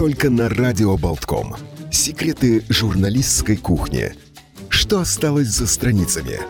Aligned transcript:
только 0.00 0.30
на 0.30 0.48
Радио 0.48 0.96
Болтком. 0.96 1.54
Секреты 1.90 2.64
журналистской 2.70 3.58
кухни. 3.58 4.14
Что 4.70 5.00
осталось 5.00 5.48
за 5.48 5.66
страницами? 5.66 6.40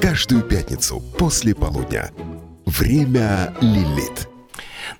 Каждую 0.00 0.42
пятницу 0.42 1.00
после 1.16 1.54
полудня. 1.54 2.10
Время 2.66 3.54
Лилит. 3.60 4.28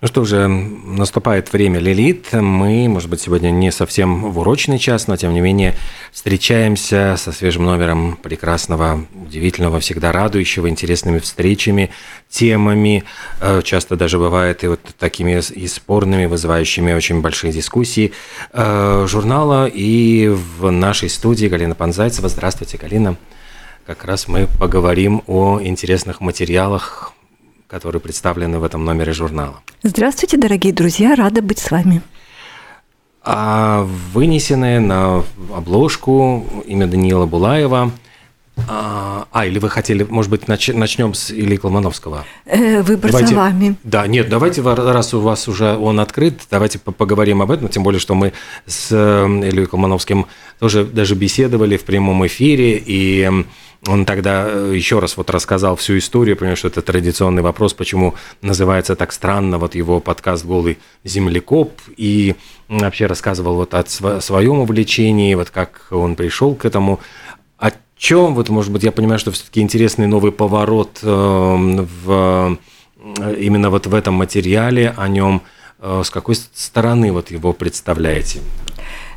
Ну 0.00 0.06
что 0.06 0.24
же, 0.24 0.46
наступает 0.46 1.52
время 1.52 1.80
Лилит. 1.80 2.32
Мы, 2.32 2.88
может 2.88 3.10
быть, 3.10 3.20
сегодня 3.20 3.50
не 3.50 3.72
совсем 3.72 4.30
в 4.30 4.38
урочный 4.38 4.78
час, 4.78 5.08
но 5.08 5.16
тем 5.16 5.34
не 5.34 5.40
менее 5.40 5.74
встречаемся 6.12 7.16
со 7.18 7.32
свежим 7.32 7.64
номером 7.64 8.16
прекрасного, 8.16 9.04
удивительного, 9.12 9.80
всегда 9.80 10.12
радующего, 10.12 10.68
интересными 10.68 11.18
встречами, 11.18 11.90
темами. 12.28 13.02
Э, 13.40 13.60
часто 13.64 13.96
даже 13.96 14.20
бывает 14.20 14.62
и 14.62 14.68
вот 14.68 14.80
такими 15.00 15.42
и 15.50 15.66
спорными, 15.66 16.26
вызывающими 16.26 16.92
очень 16.92 17.20
большие 17.20 17.52
дискуссии 17.52 18.12
э, 18.52 19.06
журнала. 19.08 19.66
И 19.66 20.28
в 20.28 20.70
нашей 20.70 21.08
студии 21.08 21.48
Галина 21.48 21.74
Панзайцева. 21.74 22.28
Здравствуйте, 22.28 22.78
Галина. 22.78 23.16
Как 23.84 24.04
раз 24.04 24.28
мы 24.28 24.46
поговорим 24.60 25.22
о 25.26 25.60
интересных 25.60 26.20
материалах 26.20 27.14
которые 27.68 28.00
представлены 28.00 28.58
в 28.58 28.64
этом 28.64 28.84
номере 28.84 29.12
журнала. 29.12 29.60
Здравствуйте, 29.82 30.36
дорогие 30.38 30.72
друзья, 30.72 31.14
рада 31.14 31.42
быть 31.42 31.58
с 31.58 31.70
вами. 31.70 32.00
А 33.22 33.82
вынесенное 34.12 34.80
на 34.80 35.22
обложку 35.54 36.46
имя 36.64 36.86
Даниила 36.86 37.26
Булаева. 37.26 37.92
А, 38.66 39.26
а, 39.30 39.46
или 39.46 39.58
вы 39.58 39.68
хотели, 39.70 40.04
может 40.08 40.30
быть, 40.30 40.48
нач, 40.48 40.68
начнем 40.68 41.14
с 41.14 41.30
Ильи 41.30 41.56
Колмановского? 41.56 42.24
Э, 42.46 42.82
выбор 42.82 43.10
давайте, 43.10 43.34
за 43.34 43.40
вами. 43.40 43.76
Да, 43.84 44.06
нет, 44.06 44.28
давайте, 44.28 44.62
раз 44.62 45.14
у 45.14 45.20
вас 45.20 45.48
уже 45.48 45.76
он 45.76 46.00
открыт, 46.00 46.40
давайте 46.50 46.78
поговорим 46.78 47.42
об 47.42 47.50
этом, 47.50 47.68
тем 47.68 47.82
более, 47.82 48.00
что 48.00 48.14
мы 48.14 48.32
с 48.66 48.88
э, 48.90 49.26
Ильей 49.26 49.66
Колмановским 49.66 50.26
тоже 50.58 50.84
даже 50.84 51.14
беседовали 51.14 51.76
в 51.76 51.84
прямом 51.84 52.26
эфире, 52.26 52.82
и 52.84 53.30
он 53.86 54.04
тогда 54.04 54.46
э, 54.48 54.72
еще 54.74 54.98
раз 54.98 55.16
вот 55.16 55.30
рассказал 55.30 55.76
всю 55.76 55.98
историю, 55.98 56.36
понимаю, 56.36 56.56
что 56.56 56.68
это 56.68 56.82
традиционный 56.82 57.42
вопрос, 57.42 57.74
почему 57.74 58.14
называется 58.42 58.96
так 58.96 59.12
странно 59.12 59.58
вот 59.58 59.74
его 59.74 60.00
подкаст 60.00 60.44
«Голый 60.44 60.78
землекоп», 61.04 61.72
и 61.96 62.34
вообще 62.68 63.06
рассказывал 63.06 63.54
вот 63.54 63.74
о 63.74 64.20
своем 64.20 64.58
увлечении, 64.58 65.34
вот 65.34 65.50
как 65.50 65.86
он 65.90 66.16
пришел 66.16 66.54
к 66.54 66.64
этому. 66.64 67.00
Чем, 67.98 68.34
вот, 68.34 68.48
может 68.48 68.72
быть, 68.72 68.84
я 68.84 68.92
понимаю, 68.92 69.18
что 69.18 69.32
все-таки 69.32 69.60
интересный 69.60 70.06
новый 70.06 70.30
поворот 70.30 71.00
эм, 71.02 71.88
в, 72.04 72.56
э, 72.96 73.34
именно 73.40 73.70
вот 73.70 73.88
в 73.88 73.94
этом 73.94 74.14
материале 74.14 74.94
о 74.96 75.08
нем, 75.08 75.42
э, 75.80 76.02
с 76.04 76.10
какой 76.10 76.36
стороны 76.36 77.12
вот 77.12 77.32
его 77.32 77.52
представляете? 77.52 78.38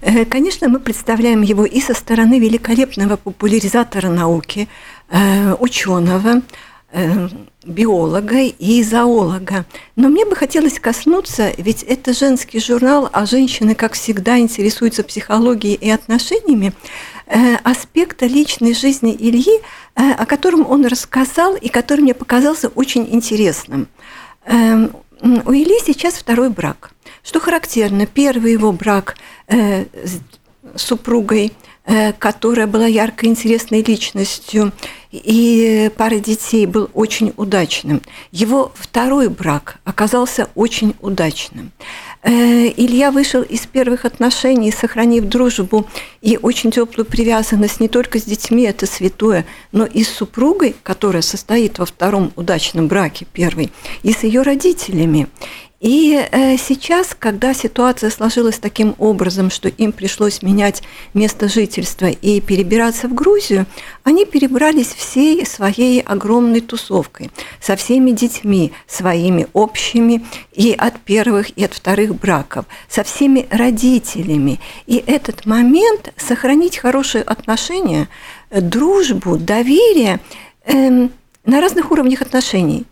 Э, 0.01 0.25
конечно, 0.25 0.67
мы 0.67 0.79
представляем 0.79 1.43
его 1.43 1.63
и 1.63 1.79
со 1.79 1.93
стороны 1.93 2.39
великолепного 2.39 3.17
популяризатора 3.17 4.09
науки, 4.09 4.67
ученого, 5.59 6.41
биолога 7.65 8.39
и 8.41 8.83
зоолога. 8.83 9.65
Но 9.95 10.07
мне 10.07 10.25
бы 10.25 10.35
хотелось 10.35 10.79
коснуться, 10.79 11.51
ведь 11.57 11.83
это 11.83 12.13
женский 12.13 12.61
журнал, 12.61 13.09
а 13.11 13.25
женщины, 13.25 13.75
как 13.75 13.93
всегда, 13.93 14.39
интересуются 14.39 15.03
психологией 15.03 15.75
и 15.75 15.89
отношениями, 15.89 16.73
аспекта 17.63 18.25
личной 18.25 18.73
жизни 18.73 19.15
Ильи, 19.17 19.61
о 19.95 20.25
котором 20.25 20.69
он 20.69 20.85
рассказал 20.85 21.55
и 21.55 21.69
который 21.69 22.01
мне 22.01 22.13
показался 22.13 22.69
очень 22.69 23.07
интересным. 23.11 23.87
Эм, 24.45 24.95
у 25.21 25.51
Ильи 25.53 25.79
сейчас 25.85 26.15
второй 26.15 26.49
брак– 26.49 26.91
что 27.23 27.39
характерно, 27.39 28.05
первый 28.05 28.53
его 28.53 28.71
брак 28.71 29.15
э, 29.47 29.85
с 30.03 30.19
супругой, 30.75 31.51
э, 31.85 32.13
которая 32.13 32.67
была 32.67 32.87
яркой, 32.87 33.29
интересной 33.29 33.83
личностью, 33.83 34.71
и 35.11 35.91
пара 35.97 36.19
детей 36.19 36.65
был 36.65 36.89
очень 36.93 37.33
удачным. 37.37 38.01
Его 38.31 38.71
второй 38.75 39.29
брак 39.29 39.77
оказался 39.83 40.49
очень 40.55 40.95
удачным. 41.01 41.71
Э, 42.23 42.67
Илья 42.67 43.11
вышел 43.11 43.41
из 43.41 43.65
первых 43.65 44.05
отношений, 44.05 44.71
сохранив 44.71 45.25
дружбу 45.25 45.87
и 46.21 46.37
очень 46.37 46.69
теплую 46.69 47.05
привязанность 47.05 47.79
не 47.79 47.87
только 47.87 48.19
с 48.19 48.23
детьми, 48.23 48.63
это 48.63 48.85
святое, 48.85 49.45
но 49.71 49.85
и 49.85 50.03
с 50.03 50.09
супругой, 50.09 50.75
которая 50.83 51.23
состоит 51.23 51.79
во 51.79 51.85
втором 51.85 52.31
удачном 52.35 52.87
браке, 52.87 53.25
первый, 53.33 53.71
и 54.03 54.13
с 54.13 54.23
ее 54.23 54.43
родителями. 54.43 55.27
И 55.81 56.13
э, 56.13 56.57
сейчас, 56.57 57.15
когда 57.17 57.55
ситуация 57.55 58.11
сложилась 58.11 58.59
таким 58.59 58.93
образом, 58.99 59.49
что 59.49 59.67
им 59.67 59.91
пришлось 59.91 60.43
менять 60.43 60.83
место 61.15 61.49
жительства 61.49 62.05
и 62.05 62.39
перебираться 62.39 63.07
в 63.07 63.15
Грузию, 63.15 63.65
они 64.03 64.25
перебрались 64.25 64.93
всей 64.93 65.43
своей 65.43 66.01
огромной 66.01 66.61
тусовкой, 66.61 67.31
со 67.59 67.75
всеми 67.75 68.11
детьми 68.11 68.73
своими 68.85 69.47
общими 69.53 70.23
и 70.53 70.71
от 70.71 70.99
первых, 70.99 71.57
и 71.57 71.65
от 71.65 71.73
вторых 71.73 72.13
браков, 72.13 72.65
со 72.87 73.03
всеми 73.03 73.47
родителями. 73.49 74.59
И 74.85 75.03
этот 75.07 75.47
момент 75.47 76.13
сохранить 76.15 76.77
хорошие 76.77 77.23
отношения, 77.23 78.07
дружбу, 78.51 79.37
доверие 79.37 80.19
э, 80.63 81.07
на 81.43 81.59
разных 81.59 81.89
уровнях 81.89 82.21
отношений. 82.21 82.85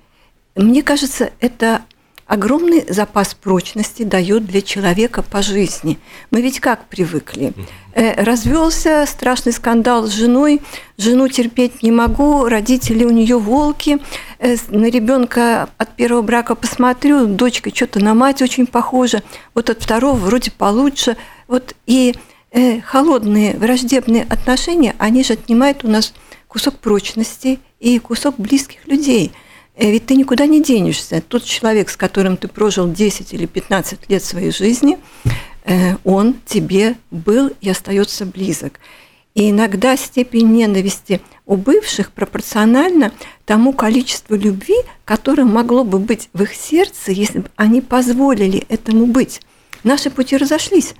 Мне 0.55 0.81
кажется, 0.81 1.29
это 1.39 1.83
огромный 2.29 2.85
запас 2.87 3.33
прочности 3.33 4.03
дает 4.03 4.45
для 4.45 4.61
человека 4.61 5.23
по 5.23 5.41
жизни. 5.41 5.97
Мы 6.29 6.41
ведь 6.41 6.59
как 6.59 6.85
привыкли? 6.85 7.53
Э, 7.95 8.23
развелся, 8.23 9.05
страшный 9.07 9.51
скандал 9.51 10.05
с 10.05 10.11
женой, 10.11 10.61
жену 10.95 11.27
терпеть 11.27 11.81
не 11.81 11.91
могу, 11.91 12.45
родители 12.45 13.03
у 13.03 13.09
нее 13.09 13.39
волки, 13.39 13.97
э, 14.37 14.57
на 14.69 14.91
ребенка 14.91 15.69
от 15.79 15.95
первого 15.95 16.21
брака 16.21 16.53
посмотрю, 16.53 17.25
дочка 17.25 17.75
что-то 17.75 17.99
на 17.99 18.13
мать 18.13 18.43
очень 18.43 18.67
похожа, 18.67 19.23
вот 19.55 19.71
от 19.71 19.81
второго 19.81 20.15
вроде 20.15 20.51
получше. 20.51 21.17
Вот 21.47 21.73
и 21.87 22.13
э, 22.51 22.79
холодные 22.81 23.57
враждебные 23.57 24.21
отношения, 24.29 24.95
они 24.99 25.23
же 25.23 25.33
отнимают 25.33 25.83
у 25.83 25.87
нас 25.87 26.13
кусок 26.47 26.75
прочности 26.75 27.59
и 27.79 27.97
кусок 27.97 28.35
близких 28.37 28.87
людей– 28.87 29.31
ведь 29.85 30.07
ты 30.07 30.15
никуда 30.15 30.45
не 30.45 30.61
денешься. 30.61 31.21
Тот 31.25 31.43
человек, 31.43 31.89
с 31.89 31.95
которым 31.95 32.35
ты 32.35 32.47
прожил 32.47 32.91
10 32.91 33.33
или 33.33 33.45
15 33.45 34.09
лет 34.09 34.23
своей 34.23 34.51
жизни, 34.51 34.97
э, 35.63 35.95
он 36.03 36.35
тебе 36.45 36.95
был 37.11 37.51
и 37.61 37.69
остается 37.69 38.25
близок. 38.25 38.79
И 39.35 39.51
иногда 39.51 39.95
степень 39.95 40.51
ненависти 40.51 41.21
у 41.45 41.55
бывших 41.55 42.11
пропорциональна 42.11 43.13
тому 43.45 43.71
количеству 43.71 44.35
любви, 44.35 44.75
которое 45.05 45.45
могло 45.45 45.85
бы 45.85 45.99
быть 45.99 46.29
в 46.33 46.43
их 46.43 46.53
сердце, 46.53 47.11
если 47.11 47.39
бы 47.39 47.49
они 47.55 47.79
позволили 47.79 48.65
этому 48.67 49.05
быть. 49.05 49.39
Наши 49.83 50.09
пути 50.09 50.35
разошлись. 50.35 50.93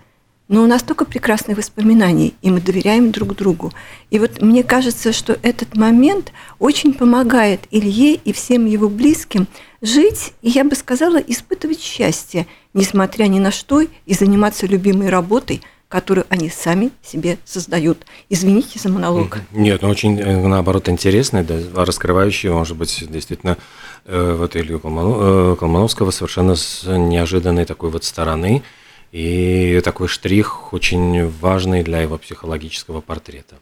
Но 0.49 0.63
у 0.63 0.65
нас 0.65 0.81
только 0.81 1.05
прекрасные 1.05 1.55
воспоминания, 1.55 2.33
и 2.41 2.49
мы 2.49 2.59
доверяем 2.59 3.11
друг 3.11 3.35
другу. 3.35 3.71
И 4.09 4.17
вот 4.17 4.41
мне 4.41 4.63
кажется, 4.63 5.13
что 5.13 5.37
этот 5.43 5.77
момент 5.77 6.33
очень 6.57 6.95
помогает 6.95 7.61
Илье 7.69 8.15
и 8.15 8.33
всем 8.33 8.65
его 8.65 8.89
близким 8.89 9.47
жить, 9.83 10.33
и 10.41 10.49
я 10.49 10.63
бы 10.63 10.75
сказала, 10.75 11.17
испытывать 11.17 11.79
счастье, 11.79 12.47
несмотря 12.73 13.25
ни 13.25 13.37
на 13.37 13.51
что, 13.51 13.81
и 13.81 14.13
заниматься 14.15 14.65
любимой 14.65 15.09
работой, 15.09 15.61
которую 15.87 16.25
они 16.29 16.49
сами 16.49 16.89
себе 17.03 17.37
создают. 17.45 17.99
Извините 18.29 18.79
за 18.79 18.89
монолог. 18.89 19.37
Нет, 19.51 19.83
ну 19.83 19.89
очень, 19.89 20.19
э, 20.19 20.47
наоборот, 20.47 20.89
интересный, 20.89 21.43
да, 21.43 21.59
раскрывающий, 21.75 22.49
может 22.49 22.75
быть, 22.75 23.05
действительно, 23.07 23.55
э, 24.05 24.35
вот 24.35 24.55
Илью 24.55 24.81
э, 24.83 25.55
Колмановского 25.59 26.09
совершенно 26.09 26.55
с 26.55 26.85
неожиданной 26.85 27.65
такой 27.65 27.91
вот 27.91 28.03
стороны– 28.03 28.63
и 29.11 29.81
такой 29.83 30.07
штрих 30.07 30.73
очень 30.73 31.29
важный 31.29 31.83
для 31.83 32.01
его 32.01 32.17
психологического 32.17 33.01
портрета. 33.01 33.55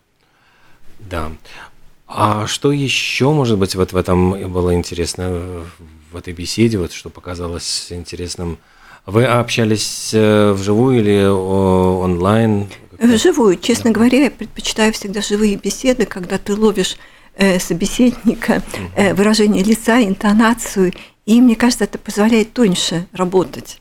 Да. 1.00 1.32
А 2.08 2.48
что 2.48 2.72
еще, 2.72 3.32
может 3.32 3.58
быть, 3.58 3.76
вот 3.76 3.94
в 3.94 3.98
этом 3.98 4.32
было 4.52 4.74
интересно, 4.74 5.66
в 6.12 6.16
этой 6.18 6.34
беседе, 6.34 6.78
вот 6.78 6.92
что 6.92 7.10
показалось 7.10 7.88
интересным? 7.92 8.58
Вы 9.06 9.26
общались 9.26 10.12
э, 10.14 10.52
вживую 10.52 11.00
или 11.00 11.26
онлайн? 11.26 12.68
Вживую. 13.00 13.58
Честно 13.58 13.92
говоря, 13.92 14.24
я 14.24 14.32
предпочитаю 14.32 14.92
всегда 14.92 15.22
живые 15.22 15.56
беседы, 15.56 16.06
когда 16.06 16.38
ты 16.38 16.56
ловишь 16.56 16.98
э, 17.36 17.60
собеседника, 17.60 18.64
э, 18.96 19.14
выражение 19.14 19.64
лица, 19.64 20.02
интонацию, 20.02 20.94
и 21.26 21.40
мне 21.40 21.56
кажется, 21.56 21.86
это 21.86 21.98
позволяет 21.98 22.54
тоньше 22.54 23.08
работать 23.14 23.80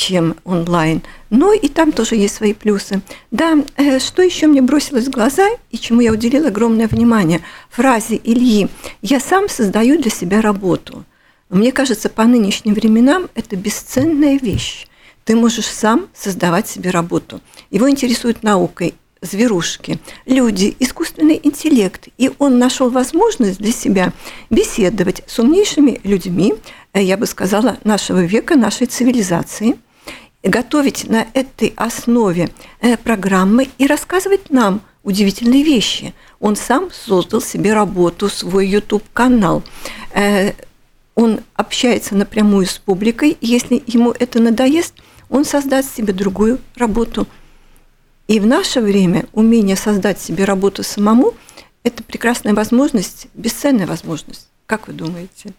чем 0.00 0.34
онлайн. 0.44 1.02
Но 1.28 1.52
и 1.52 1.68
там 1.68 1.92
тоже 1.92 2.16
есть 2.16 2.34
свои 2.34 2.54
плюсы. 2.54 3.02
Да, 3.30 3.58
э, 3.76 3.98
что 3.98 4.22
еще 4.22 4.46
мне 4.46 4.62
бросилось 4.62 5.08
в 5.08 5.10
глаза 5.10 5.46
и 5.70 5.78
чему 5.78 6.00
я 6.00 6.10
уделила 6.10 6.48
огромное 6.48 6.88
внимание? 6.88 7.42
Фразе 7.68 8.18
Ильи 8.24 8.68
«Я 9.02 9.20
сам 9.20 9.50
создаю 9.50 10.00
для 10.00 10.10
себя 10.10 10.40
работу». 10.40 11.04
Мне 11.50 11.70
кажется, 11.70 12.08
по 12.08 12.24
нынешним 12.24 12.74
временам 12.74 13.28
это 13.34 13.56
бесценная 13.56 14.38
вещь. 14.38 14.86
Ты 15.24 15.36
можешь 15.36 15.66
сам 15.66 16.06
создавать 16.14 16.66
себе 16.66 16.90
работу. 16.90 17.40
Его 17.70 17.90
интересует 17.90 18.42
наукой, 18.42 18.94
зверушки, 19.20 19.98
люди, 20.24 20.74
искусственный 20.78 21.38
интеллект. 21.42 22.08
И 22.16 22.30
он 22.38 22.58
нашел 22.58 22.88
возможность 22.88 23.58
для 23.58 23.72
себя 23.72 24.12
беседовать 24.48 25.22
с 25.26 25.38
умнейшими 25.38 26.00
людьми, 26.04 26.54
э, 26.94 27.02
я 27.02 27.18
бы 27.18 27.26
сказала, 27.26 27.76
нашего 27.84 28.24
века, 28.24 28.56
нашей 28.56 28.86
цивилизации, 28.86 29.76
готовить 30.42 31.08
на 31.08 31.26
этой 31.34 31.72
основе 31.76 32.50
э, 32.80 32.96
программы 32.96 33.68
и 33.78 33.86
рассказывать 33.86 34.50
нам 34.50 34.80
удивительные 35.02 35.62
вещи. 35.62 36.14
Он 36.40 36.56
сам 36.56 36.90
создал 36.90 37.40
себе 37.40 37.74
работу, 37.74 38.28
свой 38.28 38.66
YouTube-канал. 38.68 39.62
Э, 40.14 40.52
он 41.14 41.40
общается 41.54 42.14
напрямую 42.14 42.66
с 42.66 42.78
публикой, 42.78 43.36
если 43.40 43.82
ему 43.86 44.12
это 44.12 44.40
надоест, 44.40 44.94
он 45.28 45.44
создаст 45.44 45.94
себе 45.94 46.12
другую 46.12 46.58
работу– 46.76 47.26
и 48.30 48.38
в 48.38 48.46
наше 48.46 48.80
время 48.80 49.26
умение 49.32 49.74
создать 49.74 50.20
себе 50.20 50.44
работу 50.44 50.84
самому– 50.84 51.34
это 51.82 52.04
прекрасная 52.04 52.54
возможность, 52.54 53.26
бесценная 53.34 53.88
возможность. 53.88 54.46
Как 54.66 54.86
вы 54.86 54.92
думаете? 54.92 55.52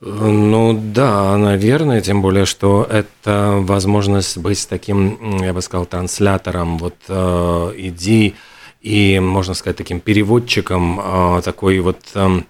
Ну 0.00 0.80
да, 0.94 1.36
наверное, 1.36 2.00
тем 2.00 2.22
более, 2.22 2.44
что 2.44 2.86
это 2.88 3.58
возможность 3.60 4.38
быть 4.38 4.68
таким, 4.68 5.38
я 5.40 5.52
бы 5.52 5.60
сказал, 5.60 5.86
транслятором. 5.86 6.78
Вот 6.78 6.94
э, 7.08 7.72
идей 7.76 8.36
и, 8.80 9.18
можно 9.18 9.54
сказать, 9.54 9.76
таким 9.76 9.98
переводчиком 9.98 11.00
э, 11.00 11.42
такой 11.42 11.80
вот 11.80 11.98
э, 12.14 12.42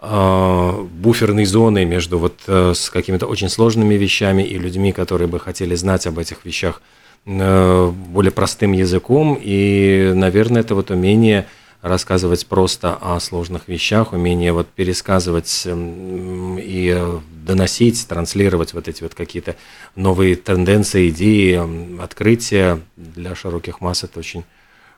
э, 0.00 0.86
буферной 0.90 1.44
зоны 1.44 1.84
между 1.84 2.18
вот 2.18 2.40
э, 2.48 2.72
с 2.74 2.90
какими-то 2.90 3.26
очень 3.26 3.48
сложными 3.48 3.94
вещами 3.94 4.42
и 4.42 4.58
людьми, 4.58 4.92
которые 4.92 5.28
бы 5.28 5.38
хотели 5.38 5.76
знать 5.76 6.08
об 6.08 6.18
этих 6.18 6.44
вещах 6.44 6.80
Э, 7.26 7.90
более 7.90 8.32
простым 8.32 8.72
языком, 8.72 9.38
и, 9.40 10.12
наверное, 10.14 10.60
это 10.60 10.74
вот 10.74 10.90
умение 10.90 11.46
рассказывать 11.84 12.46
просто 12.46 12.94
о 12.94 13.20
сложных 13.20 13.68
вещах, 13.68 14.12
умение 14.12 14.52
вот 14.52 14.68
пересказывать 14.68 15.62
эм, 15.66 16.58
и 16.58 17.20
доносить, 17.44 18.06
транслировать 18.08 18.74
вот 18.74 18.88
эти 18.88 19.02
вот 19.02 19.14
какие-то 19.14 19.54
новые 19.94 20.34
тенденции, 20.34 21.10
идеи, 21.10 21.54
эм, 21.54 22.00
открытия 22.00 22.80
для 22.96 23.34
широких 23.34 23.80
масс, 23.80 24.02
это 24.02 24.18
очень 24.18 24.44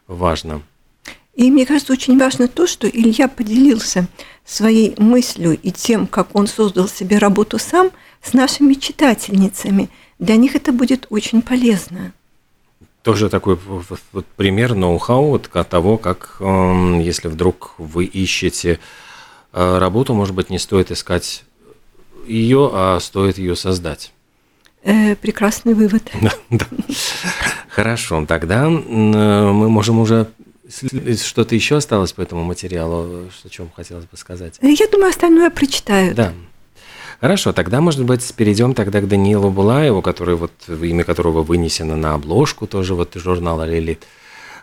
важно. 0.06 0.62
И 1.34 1.50
мне 1.50 1.66
кажется, 1.66 1.92
очень 1.92 2.18
важно 2.18 2.48
то, 2.48 2.66
что 2.66 2.88
Илья 2.88 3.28
поделился 3.28 4.06
своей 4.46 4.94
мыслью 4.96 5.58
и 5.62 5.70
тем, 5.70 6.06
как 6.06 6.34
он 6.34 6.46
создал 6.46 6.88
себе 6.88 7.18
работу 7.18 7.58
сам 7.58 7.90
с 8.22 8.32
нашими 8.32 8.72
читательницами– 8.72 9.90
для 10.18 10.36
них 10.36 10.56
это 10.56 10.72
будет 10.72 11.06
очень 11.10 11.42
полезно. 11.42 12.12
Тоже 13.06 13.28
такой 13.28 13.56
вот 14.12 14.26
пример 14.34 14.74
ноу-хау 14.74 15.28
вот 15.28 15.48
того, 15.68 15.96
как 15.96 16.38
эм, 16.40 16.98
если 16.98 17.28
вдруг 17.28 17.74
вы 17.78 18.04
ищете 18.04 18.80
э, 19.52 19.78
работу, 19.78 20.12
может 20.12 20.34
быть, 20.34 20.50
не 20.50 20.58
стоит 20.58 20.90
искать 20.90 21.44
ее, 22.26 22.68
а 22.72 22.98
стоит 22.98 23.38
ее 23.38 23.54
создать. 23.54 24.12
Э, 24.82 25.14
прекрасный 25.14 25.74
вывод. 25.74 26.02
Да, 26.50 26.66
Хорошо, 27.68 28.26
тогда 28.26 28.68
мы 28.68 29.68
можем 29.68 30.00
уже 30.00 30.26
что-то 30.68 31.54
еще 31.54 31.76
осталось 31.76 32.12
по 32.12 32.22
этому 32.22 32.42
материалу, 32.42 33.30
о 33.44 33.48
чем 33.48 33.70
хотелось 33.70 34.06
бы 34.06 34.16
сказать. 34.16 34.58
Я 34.62 34.88
думаю, 34.88 35.10
остальное 35.10 35.50
прочитаю. 35.50 36.12
Да. 36.12 36.32
Хорошо, 37.20 37.52
тогда, 37.52 37.80
может 37.80 38.04
быть, 38.04 38.34
перейдем 38.34 38.74
тогда 38.74 39.00
к 39.00 39.08
Даниилу 39.08 39.50
Булаеву, 39.50 40.02
который 40.02 40.34
вот, 40.34 40.52
имя 40.68 41.04
которого 41.04 41.42
вынесено 41.42 41.96
на 41.96 42.14
обложку 42.14 42.66
тоже 42.66 42.94
вот 42.94 43.14
журнала 43.14 43.66
«Лилит». 43.66 44.04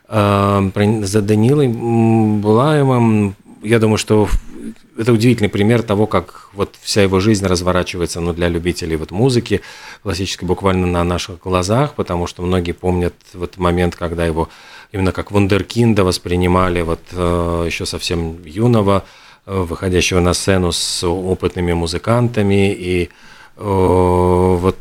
А, 0.08 0.62
за 1.02 1.22
Данилой 1.22 1.68
Булаевым, 1.70 3.36
я 3.64 3.80
думаю, 3.80 3.98
что 3.98 4.28
это 4.98 5.12
удивительный 5.12 5.50
пример 5.50 5.82
того, 5.82 6.06
как 6.06 6.50
вот 6.54 6.76
вся 6.82 7.02
его 7.02 7.20
жизнь 7.20 7.46
разворачивается 7.46 8.22
ну, 8.22 8.34
для 8.34 8.48
любителей 8.48 8.96
вот 8.96 9.12
музыки 9.12 9.62
классической 10.04 10.46
буквально 10.46 10.86
на 10.86 11.04
наших 11.04 11.40
глазах, 11.40 11.96
потому 11.96 12.28
что 12.28 12.44
многие 12.44 12.74
помнят 12.74 13.16
вот 13.34 13.58
момент, 13.58 13.96
когда 13.96 14.26
его 14.26 14.50
именно 14.92 15.12
как 15.12 15.32
вундеркинда 15.32 16.04
воспринимали 16.04 16.82
вот 16.82 17.02
э, 17.12 17.64
еще 17.66 17.86
совсем 17.86 18.44
юного, 18.46 19.04
выходящего 19.46 20.20
на 20.20 20.34
сцену 20.34 20.72
с 20.72 21.04
опытными 21.08 21.74
музыкантами. 21.74 22.74
И 22.74 23.06
э, 23.06 23.10
вот 23.58 24.78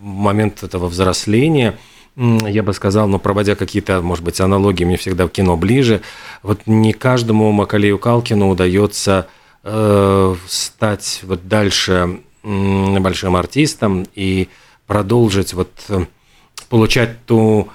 момент 0.00 0.62
этого 0.62 0.88
взросления, 0.88 1.78
я 2.16 2.62
бы 2.62 2.74
сказал, 2.74 3.06
но 3.06 3.12
ну, 3.12 3.18
проводя 3.18 3.54
какие-то, 3.54 4.02
может 4.02 4.24
быть, 4.24 4.40
аналогии, 4.40 4.84
мне 4.84 4.96
всегда 4.96 5.26
в 5.26 5.30
кино 5.30 5.56
ближе, 5.56 6.02
вот 6.42 6.60
не 6.66 6.92
каждому 6.92 7.50
Макалею 7.52 7.98
Калкину 7.98 8.50
удается 8.50 9.28
э, 9.62 10.34
стать 10.46 11.20
вот 11.22 11.48
дальше 11.48 12.20
э, 12.42 12.98
большим 12.98 13.36
артистом 13.36 14.06
и 14.14 14.48
продолжить 14.86 15.54
вот 15.54 15.70
э, 15.88 16.04
получать 16.68 17.24
ту 17.24 17.68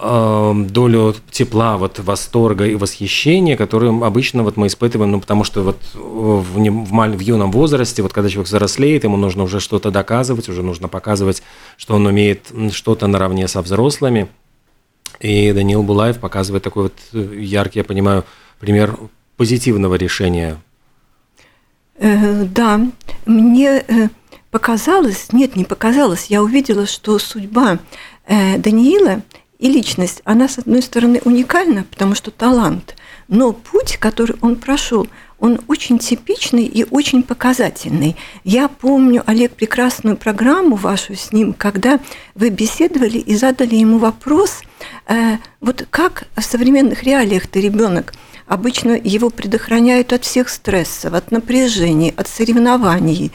долю 0.00 1.14
тепла, 1.30 1.76
вот 1.76 1.98
восторга 1.98 2.66
и 2.66 2.74
восхищения, 2.74 3.56
которым 3.56 4.02
обычно 4.02 4.42
вот 4.42 4.56
мы 4.56 4.68
испытываем, 4.68 5.10
ну, 5.10 5.20
потому 5.20 5.44
что 5.44 5.62
вот 5.62 5.76
в, 5.92 6.42
в, 6.42 7.16
в 7.16 7.20
юном 7.20 7.52
возрасте, 7.52 8.02
вот 8.02 8.12
когда 8.12 8.30
человек 8.30 8.48
взрослеет, 8.48 9.04
ему 9.04 9.18
нужно 9.18 9.42
уже 9.42 9.60
что-то 9.60 9.90
доказывать, 9.90 10.48
уже 10.48 10.62
нужно 10.62 10.88
показывать, 10.88 11.42
что 11.76 11.94
он 11.96 12.06
умеет 12.06 12.50
что-то 12.72 13.06
наравне 13.08 13.46
со 13.46 13.60
взрослыми. 13.60 14.28
И 15.20 15.52
Даниил 15.52 15.82
Булаев 15.82 16.18
показывает 16.18 16.64
такой 16.64 16.84
вот 16.84 16.94
э, 17.12 17.34
яркий, 17.38 17.80
я 17.80 17.84
понимаю, 17.84 18.24
пример 18.58 18.96
позитивного 19.36 19.96
решения. 19.96 20.56
Э, 21.96 22.44
да, 22.44 22.80
мне 23.26 23.84
э, 23.86 24.08
показалось, 24.50 25.30
нет, 25.32 25.56
не 25.56 25.64
показалось, 25.64 26.26
я 26.26 26.42
увидела, 26.42 26.86
что 26.86 27.18
судьба 27.18 27.80
Даниила– 28.26 29.22
и 29.60 29.68
личность, 29.68 30.22
она, 30.24 30.48
с 30.48 30.58
одной 30.58 30.82
стороны, 30.82 31.20
уникальна, 31.24 31.84
потому 31.84 32.14
что 32.14 32.30
талант, 32.30 32.96
но 33.28 33.52
путь, 33.52 33.98
который 33.98 34.36
он 34.40 34.56
прошел, 34.56 35.06
он 35.38 35.60
очень 35.68 35.98
типичный 35.98 36.64
и 36.64 36.84
очень 36.90 37.22
показательный. 37.22 38.16
Я 38.42 38.68
помню, 38.68 39.22
Олег, 39.26 39.52
прекрасную 39.52 40.16
программу 40.16 40.76
вашу 40.76 41.14
с 41.14 41.32
ним, 41.32 41.52
когда 41.52 42.00
вы 42.34 42.48
беседовали 42.48 43.18
и 43.18 43.36
задали 43.36 43.74
ему 43.74 43.98
вопрос, 43.98 44.62
э, 45.06 45.36
вот 45.60 45.86
как 45.90 46.24
в 46.36 46.42
современных 46.42 47.02
реалиях 47.02 47.46
ты 47.46 47.60
ребенок 47.60 48.14
обычно 48.46 48.98
его 49.02 49.30
предохраняют 49.30 50.12
от 50.12 50.24
всех 50.24 50.48
стрессов, 50.48 51.14
от 51.14 51.30
напряжений, 51.30 52.12
от 52.16 52.28
соревнований, 52.28 53.30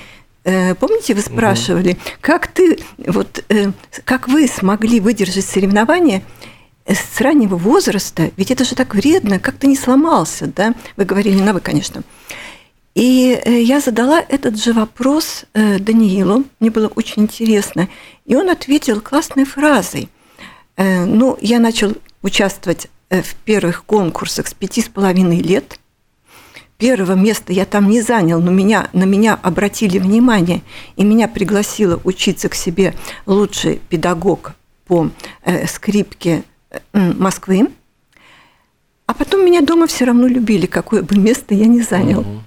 помните, 0.45 1.15
вы 1.15 1.21
спрашивали, 1.21 1.97
как 2.21 2.47
ты, 2.47 2.77
вот, 2.97 3.43
э, 3.49 3.71
как 4.03 4.27
вы 4.27 4.47
смогли 4.47 4.99
выдержать 4.99 5.45
соревнования 5.45 6.21
с 6.85 7.19
раннего 7.19 7.55
возраста? 7.55 8.29
Ведь 8.37 8.51
это 8.51 8.63
же 8.63 8.75
так 8.75 8.93
вредно, 8.93 9.39
как 9.39 9.55
ты 9.55 9.65
не 9.65 9.75
сломался, 9.75 10.45
да? 10.45 10.75
Вы 10.97 11.05
говорили 11.05 11.41
на 11.41 11.51
вы, 11.51 11.61
конечно. 11.61 12.03
И 12.93 13.41
э, 13.43 13.61
я 13.61 13.79
задала 13.79 14.21
этот 14.21 14.61
же 14.61 14.73
вопрос 14.73 15.45
Даниилу, 15.53 16.43
мне 16.59 16.69
было 16.69 16.87
очень 16.89 17.23
интересно, 17.23 17.89
и 18.25 18.35
он 18.35 18.49
ответил 18.49 19.01
классной 19.01 19.45
фразой. 19.45 20.09
Ну, 20.77 21.37
я 21.39 21.59
начал 21.59 21.93
участвовать 22.21 22.87
в 23.09 23.35
первых 23.45 23.85
конкурсах 23.85 24.47
с 24.47 24.53
пяти 24.53 24.81
с 24.81 24.89
половиной 24.89 25.39
лет– 25.39 25.79
Первого 26.77 27.13
места 27.13 27.53
я 27.53 27.65
там 27.65 27.89
не 27.89 28.01
занял, 28.01 28.41
но 28.41 28.51
меня, 28.51 28.89
на 28.91 29.05
меня 29.05 29.39
обратили 29.41 29.98
внимание, 29.98 30.62
и 30.98 31.05
меня 31.05 31.29
пригласила 31.29 32.00
учиться 32.03 32.50
к 32.50 32.55
себе 32.55 32.94
лучший 33.25 33.79
педагог 33.89 34.53
по 34.86 35.10
э, 35.44 35.67
скрипке 35.67 36.44
э, 36.70 36.79
Москвы. 37.13 37.70
А 39.05 39.13
потом 39.13 39.46
меня 39.46 39.62
дома 39.62 39.88
все 39.88 40.03
равно 40.05 40.27
любили, 40.27 40.65
какое 40.65 41.01
бы 41.01 41.15
место 41.17 41.53
я 41.53 41.67
не 41.67 41.82
занял. 41.82 42.22
Угу. 42.22 42.41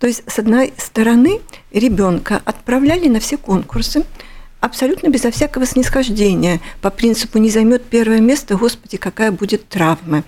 То 0.00 0.06
есть, 0.08 0.24
с 0.26 0.38
одной 0.38 0.72
стороны, 0.76 1.40
ребенка 1.72 2.42
отправляли 2.44 3.06
на 3.08 3.20
все 3.20 3.36
конкурсы, 3.36 4.04
абсолютно 4.58 5.08
безо 5.08 5.30
всякого 5.30 5.64
снисхождения, 5.64 6.60
по 6.80 6.90
принципу 6.90 7.38
«не 7.38 7.50
займет 7.50 7.84
первое 7.84 8.20
место, 8.20 8.56
Господи, 8.56 8.96
какая 8.96 9.30
будет 9.30 9.68
травма». 9.68 10.24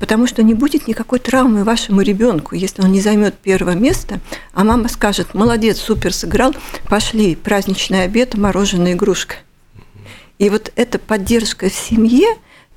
Потому 0.00 0.26
что 0.26 0.42
не 0.42 0.54
будет 0.54 0.86
никакой 0.86 1.18
травмы 1.18 1.64
вашему 1.64 2.02
ребенку, 2.02 2.54
если 2.54 2.82
он 2.82 2.92
не 2.92 3.00
займет 3.00 3.34
первое 3.34 3.74
место, 3.74 4.20
а 4.52 4.64
мама 4.64 4.88
скажет, 4.88 5.34
молодец, 5.34 5.78
супер 5.78 6.12
сыграл, 6.12 6.54
пошли, 6.88 7.34
праздничный 7.34 8.04
обед, 8.04 8.34
мороженое, 8.34 8.92
игрушка. 8.92 9.36
И 10.38 10.50
вот 10.50 10.72
эта 10.76 10.98
поддержка 10.98 11.68
в 11.68 11.74
семье, 11.74 12.28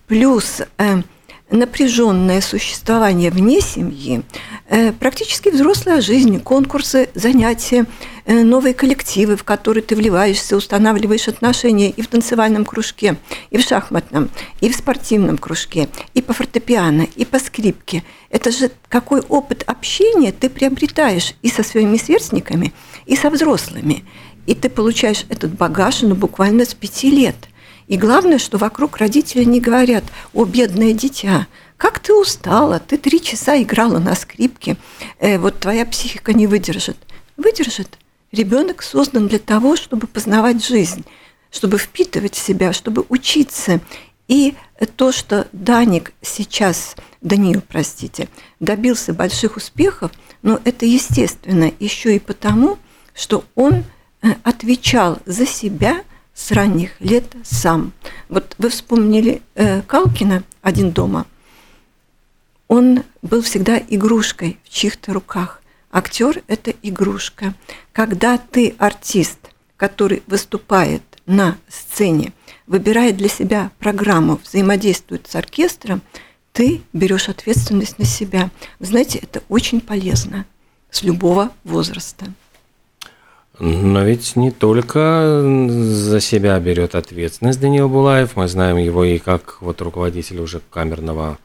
плюс 0.08 0.62
э, 0.78 1.04
напряженное 1.52 2.42
существование 2.42 3.30
вне 3.30 3.62
семьи, 3.62 4.24
э, 4.70 4.94
практически 4.94 5.50
взрослая 5.50 6.02
жизнь, 6.02 6.40
конкурсы, 6.40 7.10
занятия, 7.14 7.86
э, 8.26 8.44
новые 8.44 8.74
коллективы, 8.74 9.36
в 9.36 9.44
которые 9.44 9.84
ты 9.84 9.96
вливаешься, 9.96 10.56
устанавливаешь 10.56 11.28
отношения 11.28 11.90
и 11.90 12.02
в 12.02 12.08
танцевальном 12.08 12.66
кружке, 12.66 13.18
и 13.50 13.58
в 13.58 13.62
шахматном, 13.62 14.30
и 14.62 14.70
в 14.70 14.76
спортивном 14.76 15.38
кружке, 15.38 15.90
и 16.14 16.22
по 16.22 16.34
фортепиано, 16.34 17.08
и 17.16 17.26
по 17.26 17.38
скрипке. 17.38 18.04
Это 18.30 18.52
же 18.52 18.72
какой 18.88 19.22
опыт 19.22 19.64
общения 19.68 20.32
ты 20.32 20.50
приобретаешь 20.50 21.36
и 21.42 21.50
со 21.50 21.64
своими 21.64 21.98
сверстниками, 21.98 22.74
и 23.06 23.16
со 23.16 23.30
взрослыми. 23.30 24.06
И 24.48 24.56
ты 24.56 24.70
получаешь 24.70 25.26
этот 25.30 25.52
багаж 25.54 26.02
ну, 26.02 26.16
буквально 26.16 26.66
с 26.66 26.74
пяти 26.74 27.12
лет– 27.12 27.36
и 27.92 27.98
главное, 27.98 28.38
что 28.38 28.58
вокруг 28.58 28.96
родители 28.96 29.44
не 29.44 29.60
говорят, 29.60 30.06
о, 30.34 30.46
бедное 30.46 30.94
дитя, 30.94 31.48
как 31.76 32.00
ты 32.00 32.14
устала, 32.14 32.80
ты 32.80 32.98
три 32.98 33.22
часа 33.22 33.62
играла 33.62 34.00
на 34.00 34.16
скрипке, 34.16 34.78
э, 35.20 35.38
вот 35.38 35.60
твоя 35.60 35.86
психика 35.86 36.32
не 36.32 36.48
выдержит. 36.48 36.96
Выдержит. 37.36 37.98
Ребенок 38.32 38.82
создан 38.82 39.28
для 39.28 39.40
того, 39.40 39.76
чтобы 39.76 40.08
познавать 40.08 40.66
жизнь, 40.66 41.04
чтобы 41.52 41.78
впитывать 41.78 42.36
в 42.36 42.42
себя, 42.42 42.72
чтобы 42.72 43.04
учиться. 43.10 43.82
И 44.30 44.56
то, 44.96 45.12
что 45.12 45.50
Даник 45.52 46.14
сейчас, 46.22 46.96
Даниил, 47.20 47.62
простите, 47.62 48.30
добился 48.62 49.12
больших 49.12 49.58
успехов, 49.58 50.12
но 50.44 50.62
это 50.64 50.86
естественно 50.86 51.70
еще 51.82 52.16
и 52.16 52.20
потому, 52.20 52.80
что 53.14 53.44
он 53.54 53.84
э, 54.22 54.30
отвечал 54.44 55.20
за 55.26 55.46
себя 55.46 56.04
с 56.34 56.52
ранних 56.52 57.00
лет 57.00 57.26
сам. 57.44 57.94
Вот 58.30 58.56
вы 58.58 58.70
вспомнили 58.70 59.42
э, 59.56 59.82
Калкина 59.82 60.44
«Один 60.62 60.92
дома». 60.92 61.26
Он 62.68 63.04
был 63.22 63.42
всегда 63.42 63.78
игрушкой 63.78 64.58
в 64.64 64.70
чьих-то 64.70 65.14
руках. 65.14 65.62
Актер– 65.92 66.42
это 66.48 66.74
игрушка. 66.82 67.54
Когда 67.92 68.38
ты 68.38 68.76
артист, 68.78 69.40
который 69.76 70.24
выступает 70.26 71.04
на 71.26 71.58
сцене, 71.68 72.32
выбирает 72.68 73.18
для 73.18 73.28
себя 73.28 73.72
программу, 73.80 74.40
взаимодействует 74.42 75.28
с 75.28 75.36
оркестром, 75.36 76.02
ты 76.54 76.82
берешь 76.94 77.30
ответственность 77.30 78.00
на 78.00 78.06
себя. 78.06 78.50
Знаете, 78.80 79.20
это 79.20 79.44
очень 79.50 79.82
полезно 79.82 80.46
с 80.90 81.04
любого 81.04 81.52
возраста. 81.64 82.28
Но 83.64 84.04
ведь 84.04 84.36
не 84.36 84.50
только 84.50 85.68
за 85.70 86.20
себя 86.20 86.60
берет 86.60 86.96
ответственность 86.96 87.60
Даниил 87.60 87.90
Булаев, 87.90 88.36
мы 88.36 88.48
знаем 88.48 88.78
его 88.78 89.04
и 89.04 89.20
как 89.20 89.62
вот 89.62 89.80
руководитель 89.82 90.40
уже 90.40 90.62
камерного 90.72 91.38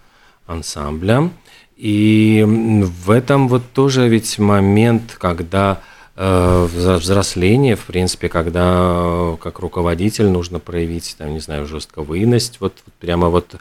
ансамбля. 0.47 1.29
И 1.77 2.43
в 2.47 3.11
этом 3.11 3.49
вот 3.49 3.65
тоже 3.75 4.09
ведь 4.09 4.39
момент, 4.39 5.15
когда 5.19 5.83
э, 6.17 6.67
взросление, 6.73 7.77
в 7.77 7.85
принципе, 7.85 8.31
когда 8.31 9.37
как 9.39 9.59
руководитель 9.59 10.31
нужно 10.31 10.59
проявить, 10.59 11.17
там, 11.19 11.35
не 11.35 11.41
знаю, 11.41 11.67
жестковыйность, 11.67 12.61
вот 12.61 12.73
прямо 12.99 13.29
вот 13.29 13.57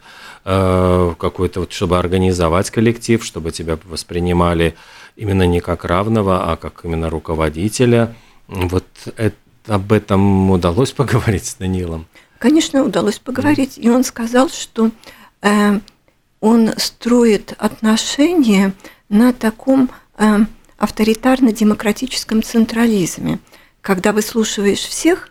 э, 0.46 1.14
какой-то 1.18 1.60
вот, 1.60 1.72
чтобы 1.74 1.98
организовать 1.98 2.70
коллектив, 2.70 3.22
чтобы 3.22 3.50
тебя 3.50 3.78
воспринимали 3.84 4.74
именно 5.14 5.46
не 5.46 5.60
как 5.60 5.84
равного, 5.84 6.50
а 6.50 6.56
как 6.56 6.86
именно 6.86 7.10
руководителя– 7.10 8.14
вот 8.48 8.86
это, 9.16 9.36
об 9.66 9.92
этом 9.92 10.50
удалось 10.50 10.92
поговорить 10.92 11.46
с 11.46 11.54
Данилом? 11.54 12.06
Конечно, 12.38 12.84
удалось 12.84 13.18
поговорить. 13.18 13.78
И 13.78 13.88
он 13.88 14.04
сказал, 14.04 14.48
что 14.48 14.90
э, 15.42 15.80
он 16.40 16.70
строит 16.76 17.54
отношения 17.58 18.74
на 19.08 19.32
таком 19.32 19.90
э, 20.18 20.38
авторитарно-демократическом 20.78 22.42
централизме, 22.42 23.38
когда 23.80 24.12
выслушиваешь 24.12 24.80
всех 24.80 25.30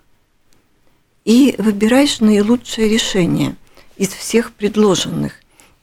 и 1.23 1.55
выбираешь 1.57 2.19
наилучшее 2.19 2.89
решение 2.89 3.55
из 3.97 4.09
всех 4.09 4.51
предложенных. 4.51 5.33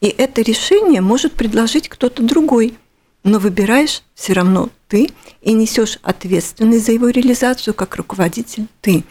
И 0.01 0.07
это 0.07 0.41
решение 0.41 1.01
может 1.01 1.33
предложить 1.33 1.87
кто-то 1.87 2.23
другой, 2.23 2.77
но 3.23 3.39
выбираешь 3.39 4.03
все 4.15 4.33
равно 4.33 4.69
ты 4.87 5.09
и 5.41 5.53
несешь 5.53 5.99
ответственность 6.03 6.85
за 6.85 6.91
его 6.91 7.09
реализацию 7.09 7.73
как 7.73 7.95
руководитель 7.95 8.67
ты. 8.81 9.03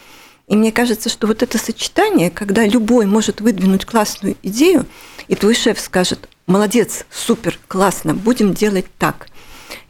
И 0.49 0.57
мне 0.57 0.71
кажется, 0.71 1.09
что 1.09 1.27
вот 1.27 1.43
это 1.43 1.57
сочетание, 1.57 2.31
когда 2.31 2.67
любой 2.67 3.07
может 3.07 3.41
выдвинуть 3.41 3.87
классную 3.87 4.37
идею, 4.43 4.87
и 5.29 5.35
твой 5.35 5.55
шеф 5.55 5.81
скажет, 5.81 6.29
молодец, 6.47 7.07
супер, 7.11 7.59
классно, 7.69 8.15
будем 8.15 8.53
делать 8.53 8.87
так. 8.99 9.29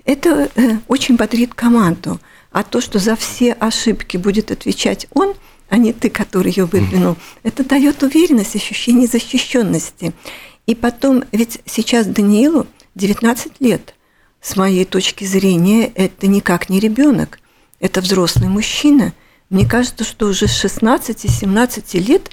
Это 0.05 0.51
э, 0.55 0.79
очень 0.89 1.17
бодрит 1.17 1.55
команду. 1.55 2.21
А 2.53 2.63
то, 2.63 2.81
что 2.81 2.99
за 2.99 3.17
все 3.17 3.53
ошибки 3.55 4.19
будет 4.19 4.51
отвечать 4.51 5.07
он, 5.15 5.35
а 5.69 5.79
не 5.79 5.95
ты, 5.95 6.11
который 6.11 6.53
ее 6.53 6.67
выдвинул, 6.67 7.17
это 7.43 7.65
дает 7.65 8.03
уверенность, 8.03 8.55
ощущение 8.55 9.09
защищенности. 9.09 10.13
И 10.67 10.75
потом, 10.75 11.25
ведь 11.33 11.61
сейчас 11.65 12.07
Даниилу 12.07 12.67
19 12.95 13.53
лет– 13.61 13.95
с 14.43 14.57
моей 14.57 14.85
точки 14.85 15.25
зрения, 15.25 15.87
это 15.95 16.27
никак 16.27 16.69
не 16.69 16.81
ребенок, 16.81 17.39
это 17.81 18.01
взрослый 18.01 18.49
мужчина. 18.49 19.15
Мне 19.49 19.67
кажется, 19.67 20.05
что 20.05 20.27
уже 20.27 20.49
с 20.49 20.65
16-17 20.65 21.99
лет 22.01 22.31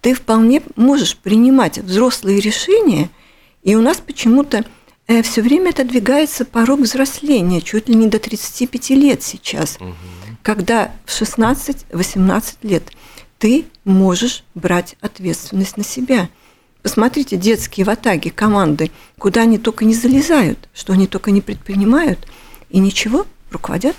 ты 0.00 0.14
вполне 0.14 0.62
можешь 0.76 1.16
принимать 1.16 1.78
взрослые 1.78 2.40
решения, 2.40 3.10
и 3.64 3.74
у 3.74 3.80
нас 3.80 3.98
почему-то 3.98 4.64
э, 5.08 5.22
все 5.22 5.42
время 5.42 5.70
отодвигается 5.70 6.44
порог 6.44 6.80
взросления, 6.80 7.60
чуть 7.60 7.88
ли 7.88 7.96
не 7.96 8.06
до 8.06 8.20
35 8.20 8.90
лет 8.90 9.22
сейчас, 9.24 9.78
угу. 9.80 9.94
когда 10.42 10.92
в 11.04 11.20
16-18 11.20 12.42
лет 12.62 12.84
ты 13.38 13.64
можешь 13.84 14.44
брать 14.54 14.96
ответственность 15.00 15.76
на 15.76 15.84
себя– 15.84 16.28
Посмотрите, 16.88 17.36
детские 17.36 17.84
в 17.84 17.90
атаге 17.90 18.30
команды, 18.30 18.90
куда 19.18 19.42
они 19.42 19.58
только 19.58 19.84
не 19.84 19.92
залезают, 19.92 20.70
что 20.72 20.94
они 20.94 21.06
только 21.06 21.30
не 21.30 21.42
предпринимают, 21.42 22.26
и 22.70 22.78
ничего, 22.78 23.26
руководят. 23.50 23.94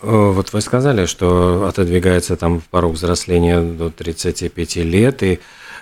Э, 0.00 0.30
вот 0.32 0.54
вы 0.54 0.62
сказали, 0.62 1.04
что 1.04 1.66
отодвигается 1.66 2.38
там 2.38 2.62
порог 2.70 2.94
взросления 2.94 3.60
до 3.60 3.90
35 3.90 4.76
лет, 4.76 5.22
и 5.22 5.38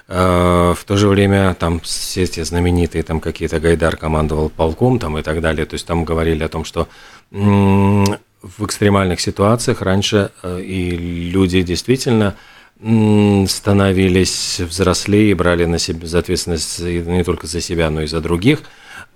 э, 0.08 0.74
в 0.76 0.84
то 0.84 0.96
же 0.96 1.06
время 1.06 1.54
там 1.54 1.78
все 1.78 2.24
эти 2.24 2.42
знаменитые 2.42 3.04
там 3.04 3.20
какие-то 3.20 3.60
Гайдар 3.60 3.96
командовал 3.96 4.48
полком 4.48 4.98
там 4.98 5.18
и 5.18 5.22
так 5.22 5.40
далее, 5.40 5.66
то 5.66 5.74
есть 5.74 5.86
там 5.86 6.04
говорили 6.04 6.42
о 6.42 6.48
том, 6.48 6.64
что 6.64 6.88
в 7.30 8.64
экстремальных 8.66 9.20
ситуациях 9.20 9.82
раньше 9.82 10.32
э, 10.42 10.60
и 10.60 11.30
люди 11.30 11.62
действительно 11.62 12.34
становились 13.48 14.60
взрослее 14.60 15.30
и 15.30 15.34
брали 15.34 15.64
на 15.64 15.78
себя 15.78 16.18
ответственность 16.18 16.80
не 16.80 17.24
только 17.24 17.46
за 17.46 17.60
себя, 17.60 17.90
но 17.90 18.02
и 18.02 18.06
за 18.06 18.20
других 18.20 18.62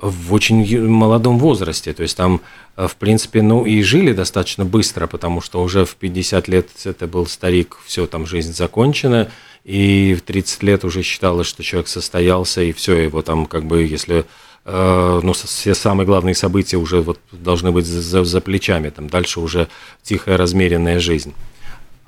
в 0.01 0.33
очень 0.33 0.87
молодом 0.87 1.39
возрасте. 1.39 1.93
То 1.93 2.03
есть 2.03 2.17
там, 2.17 2.41
э, 2.77 2.87
в 2.87 2.97
принципе, 2.97 3.43
ну 3.43 3.67
и 3.67 3.83
жили 3.83 4.13
достаточно 4.13 4.65
быстро, 4.65 5.07
потому 5.07 5.41
что 5.41 5.63
уже 5.63 5.85
в 5.85 5.97
50 5.97 6.49
лет 6.49 6.69
это 6.85 7.07
был 7.07 7.27
старик, 7.27 7.79
все, 7.85 8.07
там 8.07 8.27
жизнь 8.27 8.55
закончена, 8.55 9.31
и 9.65 10.15
в 10.15 10.23
30 10.23 10.63
лет 10.63 10.85
уже 10.85 11.03
считалось, 11.03 11.47
что 11.47 11.63
человек 11.63 11.89
состоялся, 11.89 12.63
и 12.63 12.73
все, 12.73 12.95
его 12.95 13.23
там 13.23 13.47
как 13.47 13.65
бы, 13.65 13.83
если 13.83 14.25
э, 14.65 15.21
ну, 15.23 15.33
все 15.33 15.75
самые 15.75 16.07
главные 16.07 16.35
события 16.35 16.77
уже 16.77 17.03
вот 17.03 17.19
должны 17.33 17.73
быть 17.73 17.85
за, 17.85 18.25
за 18.25 18.41
плечами, 18.41 18.91
там 18.91 19.09
дальше 19.09 19.41
уже 19.41 19.69
тихая 20.03 20.37
размеренная 20.37 21.01
жизнь. 21.01 21.35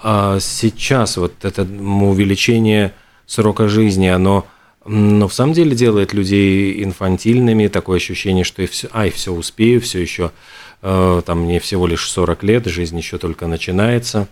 А 0.02 0.38
сейчас 0.40 1.16
вот 1.16 1.45
это 1.45 1.62
увеличение 1.62 2.95
срока 3.26 3.69
жизни, 3.69 4.07
оно 4.07 4.47
но 4.87 5.28
в 5.28 5.35
самом 5.35 5.52
деле 5.52 5.76
делает 5.76 6.14
людей 6.14 6.83
инфантильными, 6.83 7.69
такое 7.69 7.99
ощущение, 7.99 8.45
что 8.45 8.62
и 8.62 8.66
все, 8.66 8.88
ай, 8.92 9.11
все 9.11 9.33
успею, 9.33 9.80
все 9.80 10.00
еще, 10.00 10.33
э, 10.80 11.23
там 11.25 11.42
мне 11.42 11.61
всего 11.61 11.87
лишь 11.87 12.11
40 12.11 12.42
лет, 12.45 12.66
жизнь 12.66 12.97
еще 12.97 13.19
только 13.19 13.47
начинается. 13.47 14.26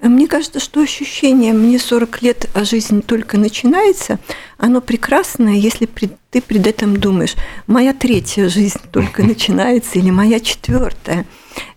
Мне 0.00 0.28
кажется, 0.28 0.60
что 0.60 0.80
ощущение 0.80 1.52
«мне 1.52 1.76
40 1.80 2.22
лет, 2.22 2.48
а 2.54 2.64
жизнь 2.64 3.02
только 3.02 3.36
начинается», 3.36 4.20
оно 4.56 4.80
прекрасное, 4.80 5.54
если 5.54 5.86
ты 5.86 6.40
пред 6.40 6.66
этим 6.68 6.96
думаешь 6.96 7.34
«моя 7.66 7.92
третья 7.92 8.48
жизнь 8.48 8.78
только 8.92 9.22
начинается» 9.24 9.98
или 9.98 10.10
«моя 10.10 10.38
четвертая». 10.38 11.26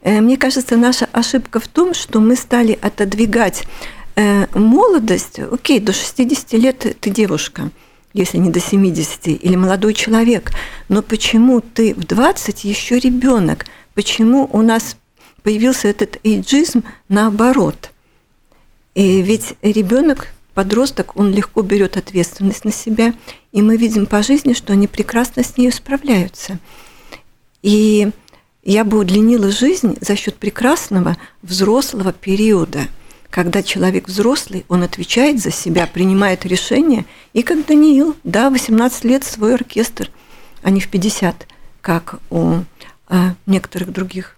Э, 0.02 0.22
мне 0.22 0.38
кажется, 0.38 0.78
наша 0.78 1.08
ошибка 1.12 1.60
в 1.60 1.68
том, 1.68 1.94
что 1.94 2.20
мы 2.20 2.36
стали 2.36 2.78
отодвигать 2.82 3.64
э, 4.16 4.48
молодость. 4.58 5.40
Окей, 5.40 5.80
до 5.80 5.94
60 5.94 6.54
лет 6.54 6.98
ты 7.00 7.10
девушка, 7.10 7.70
если 8.14 8.38
не 8.38 8.50
до 8.50 8.60
70, 8.60 9.28
или 9.28 9.56
молодой 9.56 9.94
человек. 9.94 10.52
Но 10.90 11.02
почему 11.02 11.62
ты 11.62 11.94
в 11.94 12.06
20 12.06 12.64
еще 12.64 13.00
ребенок? 13.00 13.66
Почему 13.94 14.50
у 14.52 14.62
нас 14.62 14.98
появился 15.44 15.88
этот 15.88 16.20
эйджизм 16.24 16.84
наоборот? 17.10 17.92
И 18.96 19.22
ведь 19.22 19.56
ребенок 19.62 20.28
подросток, 20.54 21.16
он 21.16 21.32
легко 21.32 21.62
берет 21.62 21.98
ответственность 21.98 22.66
на 22.66 22.72
себя, 22.72 23.14
и 23.52 23.62
мы 23.62 23.78
видим 23.78 24.06
по 24.06 24.22
жизни, 24.22 24.54
что 24.54 24.74
они 24.74 24.88
прекрасно 24.88 25.44
с 25.44 25.58
ней 25.58 25.72
справляются. 25.72 26.60
И 27.62 28.10
я 28.64 28.84
бы 28.84 29.00
удлинила 29.00 29.52
жизнь 29.52 29.98
за 30.02 30.16
счет 30.16 30.36
прекрасного 30.36 31.18
взрослого 31.42 32.14
периода, 32.14 32.82
когда 33.30 33.64
человек 33.64 34.08
взрослый, 34.08 34.66
он 34.68 34.84
отвечает 34.84 35.42
за 35.42 35.52
себя, 35.52 35.88
принимает 35.88 36.46
решения, 36.46 37.06
и 37.34 37.44
как 37.44 37.66
Даниил, 37.66 38.16
да, 38.24 38.50
18 38.50 39.04
лет 39.06 39.24
свой 39.24 39.56
оркестр, 39.56 40.10
а 40.62 40.70
не 40.70 40.82
в 40.82 40.90
50, 40.90 41.48
как 41.82 42.20
у 42.30 42.58
а, 43.08 43.34
некоторых 43.46 43.92
других. 43.92 44.36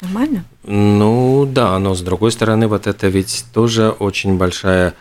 Нормально? 0.00 0.44
Ну 0.64 1.46
да, 1.46 1.78
но 1.78 1.94
с 1.94 2.00
другой 2.00 2.32
стороны, 2.32 2.66
вот 2.66 2.86
это 2.86 3.08
ведь 3.08 3.44
тоже 3.52 3.90
очень 3.90 4.36
большая 4.36 4.94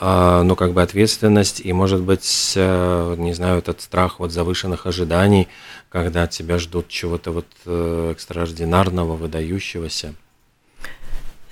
ну, 0.00 0.56
как 0.56 0.72
бы 0.72 0.82
ответственность 0.82 1.60
и, 1.60 1.72
может 1.72 2.02
быть, 2.02 2.52
э, 2.56 3.14
не 3.16 3.32
знаю, 3.32 3.58
этот 3.58 3.80
страх 3.80 4.18
вот 4.18 4.32
завышенных 4.32 4.86
ожиданий, 4.86 5.48
когда 5.88 6.26
тебя 6.26 6.58
ждут 6.58 6.88
чего-то 6.88 7.30
вот 7.30 7.46
э, 7.66 8.10
экстраординарного, 8.12 9.16
выдающегося? 9.16 10.14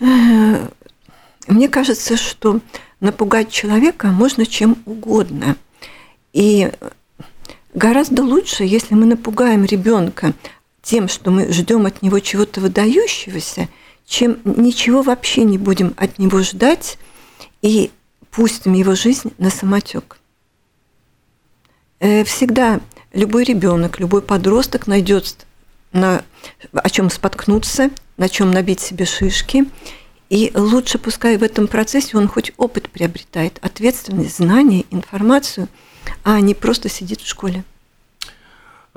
Э, 0.01 0.69
мне 1.47 1.69
кажется, 1.69 2.17
что 2.17 2.61
напугать 3.01 3.51
человека 3.51 4.09
можно 4.09 4.47
чем 4.47 4.77
угодно. 4.87 5.57
И 6.33 6.73
гораздо 7.75 8.23
лучше, 8.23 8.65
если 8.65 8.95
мы 8.95 9.07
напугаем 9.07 9.65
ребенка 9.65 10.33
тем, 10.83 11.09
что 11.09 11.31
мы 11.31 11.53
ждем 11.53 11.87
от 11.87 12.03
него 12.03 12.19
чего-то 12.19 12.61
выдающегося, 12.61 13.69
чем 14.07 14.39
ничего 14.45 15.03
вообще 15.03 15.45
не 15.45 15.59
будем 15.59 15.95
от 15.97 16.19
него 16.19 16.43
ждать 16.43 16.99
и 17.61 17.91
пустим 18.33 18.73
его 18.73 18.97
жизнь 18.97 19.33
на 19.39 19.51
самотек. 19.51 20.19
Всегда 22.01 22.81
любой 23.13 23.45
ребенок, 23.45 24.01
любой 24.01 24.23
подросток 24.23 24.89
найдет 24.89 25.47
на 25.93 26.25
о 26.73 26.91
чем 26.91 27.11
споткнуться, 27.11 27.91
на 28.17 28.29
чем 28.29 28.51
набить 28.51 28.81
себе 28.81 29.05
шишки. 29.05 29.67
И 30.31 30.51
лучше 30.55 30.99
пускай 30.99 31.37
в 31.37 31.43
этом 31.43 31.69
процессе 31.69 32.17
он 32.17 32.27
хоть 32.27 32.53
опыт 32.57 32.89
приобретает, 32.89 33.59
ответственность, 33.61 34.39
знания, 34.39 34.87
информацию, 34.91 35.69
а 36.25 36.41
не 36.41 36.55
просто 36.55 36.89
сидит 36.89 37.21
в 37.21 37.29
школе. 37.29 37.65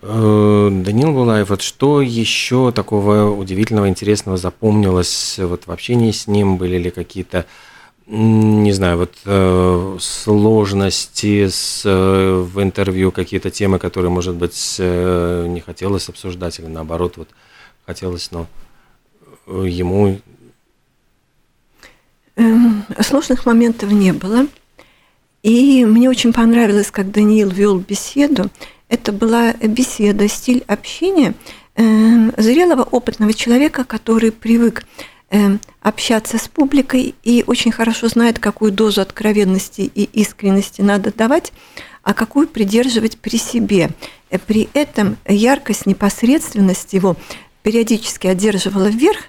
Э, 0.01 0.69
Данил 0.71 1.11
Булаев, 1.11 1.49
вот 1.49 1.61
что 1.61 2.01
еще 2.01 2.71
такого 2.71 3.29
удивительного, 3.35 3.89
интересного 3.89 4.37
запомнилось 4.37 5.37
вот 5.37 5.67
в 5.67 5.71
общении 5.71 6.11
с 6.11 6.27
ним? 6.27 6.57
Были 6.57 6.77
ли 6.77 6.89
какие-то 6.89 7.45
не 8.07 8.71
знаю, 8.71 8.97
вот 8.97 9.15
э, 9.25 9.97
сложности 9.99 11.47
с, 11.47 11.81
э, 11.85 12.35
в 12.35 12.61
интервью, 12.61 13.11
какие-то 13.11 13.49
темы, 13.49 13.79
которые, 13.79 14.11
может 14.11 14.35
быть, 14.35 14.75
э, 14.77 15.45
не 15.47 15.59
хотелось 15.59 16.07
обсуждать, 16.09 16.59
или 16.59 16.67
наоборот, 16.67 17.17
вот 17.17 17.29
хотелось, 17.85 18.31
но 18.31 18.45
э, 19.47 19.65
ему... 19.67 20.19
Эм, 22.35 22.83
сложных 22.99 23.45
моментов 23.45 23.91
не 23.91 24.13
было. 24.13 24.45
И 25.41 25.85
мне 25.85 26.09
очень 26.09 26.33
понравилось, 26.33 26.91
как 26.91 27.11
Даниил 27.11 27.49
вел 27.49 27.79
беседу. 27.79 28.49
Это 28.87 29.11
была 29.11 29.53
беседа, 29.53 30.27
стиль 30.27 30.63
общения 30.67 31.33
э, 31.75 32.31
зрелого, 32.37 32.83
опытного 32.83 33.33
человека, 33.33 33.83
который 33.83 34.31
привык 34.31 34.85
общаться 35.81 36.37
с 36.37 36.47
публикой 36.47 37.15
и 37.23 37.43
очень 37.45 37.71
хорошо 37.71 38.07
знает, 38.07 38.39
какую 38.39 38.71
дозу 38.71 39.01
откровенности 39.01 39.81
и 39.81 40.03
искренности 40.13 40.81
надо 40.81 41.11
давать, 41.13 41.51
а 42.03 42.13
какую 42.13 42.47
придерживать 42.47 43.17
при 43.17 43.37
себе. 43.37 43.89
Э, 44.29 44.37
при 44.39 44.69
этом 44.73 45.17
яркость, 45.27 45.85
непосредственность 45.85 46.93
его 46.93 47.17
периодически 47.63 48.27
одерживала 48.27 48.87
вверх, 48.87 49.19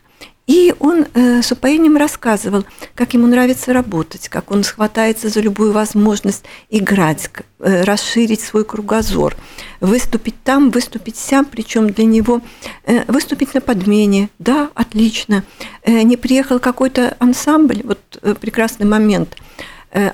и 0.46 0.74
он 0.78 1.06
э, 1.12 1.42
с 1.42 1.50
упоением 1.50 1.96
рассказывал, 1.96 2.64
как 2.94 3.14
ему 3.14 3.26
нравится 3.26 3.72
работать, 3.72 4.28
как 4.28 4.52
он 4.52 4.62
схватается 4.62 5.28
за 5.28 5.40
любую 5.40 5.72
возможность 5.72 6.44
играть, 6.70 7.30
э, 7.58 7.82
расширить 7.82 8.40
свой 8.40 8.64
кругозор, 8.64 9.36
выступить 9.80 10.40
там, 10.44 10.70
выступить 10.70 11.16
сям, 11.16 11.46
причем 11.46 11.90
для 11.90 12.04
него 12.04 12.42
э, 12.84 13.10
выступить 13.10 13.54
на 13.54 13.60
подмене, 13.60 14.28
да, 14.38 14.70
отлично. 14.74 15.42
Э, 15.82 16.02
не 16.02 16.16
приехал 16.16 16.60
какой-то 16.60 17.16
ансамбль, 17.18 17.82
вот 17.82 17.98
прекрасный 18.40 18.86
момент– 18.86 19.36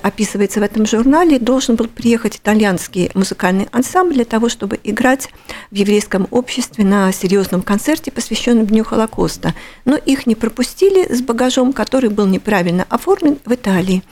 описывается 0.01 0.59
в 0.59 0.63
этом 0.63 0.85
журнале, 0.85 1.39
должен 1.39 1.75
был 1.75 1.87
приехать 1.87 2.37
итальянский 2.37 3.11
музыкальный 3.13 3.67
ансамбль 3.71 4.13
для 4.15 4.25
того, 4.25 4.47
чтобы 4.49 4.79
играть 4.83 5.29
в 5.71 5.75
еврейском 5.75 6.27
обществе 6.31 6.85
на 6.85 7.11
серьезном 7.11 7.61
концерте, 7.61 8.11
посвященном 8.11 8.65
Дню 8.65 8.83
Холокоста. 8.83 9.53
Но 9.85 9.97
их 9.97 10.25
не 10.25 10.35
пропустили 10.35 11.13
с 11.13 11.21
багажом, 11.21 11.73
который 11.73 12.09
был 12.09 12.27
неправильно 12.27 12.85
оформлен 12.89 13.39
в 13.45 13.53
Италии. 13.53 14.03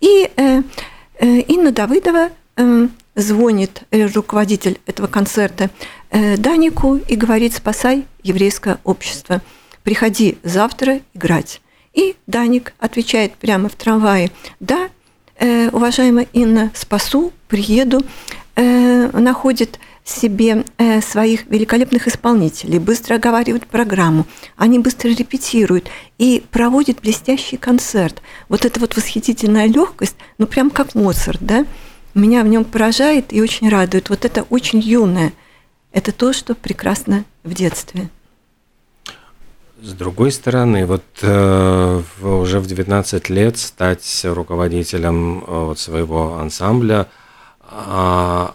И 0.00 0.30
э, 0.36 0.62
э, 1.18 1.38
Инна 1.42 1.72
Давыдова 1.72 2.30
э, 2.56 2.88
звонит 3.14 3.82
э, 3.90 4.06
руководитель 4.06 4.80
этого 4.86 5.06
концерта 5.06 5.70
э, 6.10 6.36
Данику 6.36 6.96
и 6.96 7.16
говорит, 7.16 7.54
спасай 7.54 8.06
еврейское 8.22 8.78
общество, 8.84 9.42
приходи 9.82 10.38
завтра 10.42 11.00
играть. 11.14 11.60
И 11.92 12.16
Даник 12.26 12.74
отвечает 12.78 13.34
прямо 13.34 13.68
в 13.68 13.74
трамвае, 13.74 14.30
да, 14.60 14.86
э, 14.86 14.88
уважаемая 15.72 16.26
Инна, 16.32 16.70
спасу, 16.74 17.32
приеду, 17.48 18.02
э, 18.56 19.18
находит 19.18 19.78
себе 20.04 20.64
э, 20.78 21.00
своих 21.00 21.46
великолепных 21.46 22.08
исполнителей, 22.08 22.78
быстро 22.78 23.14
оговаривают 23.16 23.66
программу, 23.66 24.26
они 24.56 24.78
быстро 24.78 25.08
репетируют 25.08 25.88
и 26.18 26.42
проводят 26.50 27.00
блестящий 27.00 27.56
концерт. 27.56 28.22
Вот 28.48 28.64
эта 28.64 28.80
вот 28.80 28.96
восхитительная 28.96 29.66
легкость, 29.66 30.16
ну 30.38 30.46
прям 30.46 30.70
как 30.70 30.94
Моцарт, 30.94 31.40
да, 31.40 31.64
меня 32.14 32.42
в 32.42 32.48
нем 32.48 32.64
поражает 32.64 33.32
и 33.32 33.40
очень 33.40 33.68
радует. 33.68 34.10
Вот 34.10 34.24
это 34.24 34.42
очень 34.50 34.80
юное, 34.80 35.32
это 35.92 36.12
то, 36.12 36.32
что 36.32 36.54
прекрасно 36.54 37.24
в 37.44 37.54
детстве. 37.54 38.10
С 39.82 39.92
другой 39.92 40.30
стороны, 40.30 40.84
вот 40.84 41.04
э, 41.22 42.02
уже 42.22 42.60
в 42.60 42.66
19 42.66 43.30
лет 43.30 43.56
стать 43.56 44.20
руководителем 44.24 45.38
э, 45.38 45.44
вот, 45.46 45.78
своего 45.78 46.36
ансамбля, 46.38 47.08
а, 47.62 48.54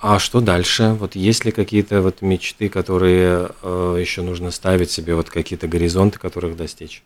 а 0.00 0.18
что 0.18 0.40
дальше? 0.40 0.96
Вот 0.98 1.14
есть 1.14 1.44
ли 1.44 1.52
какие-то 1.52 2.00
вот 2.00 2.22
мечты, 2.22 2.68
которые 2.68 3.50
э, 3.62 3.96
еще 4.00 4.22
нужно 4.22 4.50
ставить 4.50 4.90
себе, 4.90 5.14
вот 5.14 5.28
какие-то 5.28 5.68
горизонты, 5.68 6.18
которых 6.18 6.56
достичь? 6.56 7.02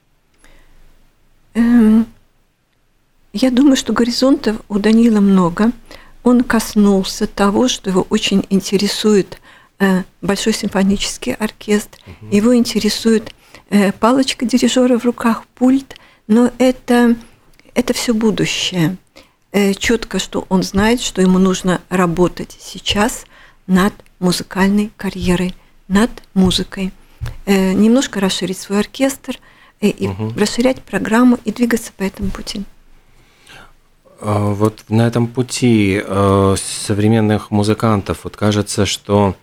Эм, 1.54 2.06
я 3.32 3.50
думаю, 3.50 3.76
что 3.76 3.92
горизонтов 3.92 4.56
у 4.68 4.78
Данила 4.78 5.20
много. 5.20 5.72
Он 6.22 6.44
коснулся 6.44 7.26
того, 7.26 7.68
что 7.68 7.90
его 7.90 8.06
очень 8.10 8.44
интересует 8.50 9.40
э, 9.78 10.02
большой 10.20 10.52
симфонический 10.52 11.34
оркестр, 11.34 11.98
угу. 12.06 12.34
его 12.34 12.54
интересует 12.54 13.32
палочка 13.98 14.46
дирижера 14.46 14.98
в 14.98 15.04
руках, 15.04 15.44
пульт, 15.54 15.96
но 16.26 16.50
это, 16.58 17.16
это 17.74 17.92
все 17.92 18.14
будущее. 18.14 18.96
Э, 19.52 19.74
Четко, 19.74 20.18
что 20.18 20.46
он 20.48 20.62
знает, 20.62 21.00
что 21.00 21.20
ему 21.20 21.38
нужно 21.38 21.80
работать 21.88 22.56
сейчас 22.60 23.24
над 23.66 23.92
музыкальной 24.20 24.92
карьерой, 24.96 25.54
над 25.88 26.10
музыкой. 26.34 26.92
Э, 27.46 27.72
немножко 27.72 28.20
расширить 28.20 28.58
свой 28.58 28.78
оркестр, 28.80 29.38
и 29.80 30.08
угу. 30.08 30.38
расширять 30.38 30.82
программу 30.82 31.38
и 31.46 31.52
двигаться 31.52 31.90
по 31.96 32.02
этому 32.02 32.30
пути. 32.30 32.64
А 34.20 34.52
вот 34.52 34.84
на 34.90 35.06
этом 35.06 35.26
пути 35.26 36.02
современных 36.56 37.50
музыкантов, 37.50 38.24
вот 38.24 38.36
кажется, 38.36 38.84
что 38.84 39.34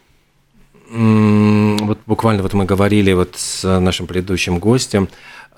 вот 0.89 2.00
буквально 2.06 2.43
вот 2.43 2.54
мы 2.54 2.65
говорили 2.65 3.13
вот 3.13 3.36
с 3.36 3.80
нашим 3.80 4.08
предыдущим 4.08 4.60
гостем, 4.60 5.10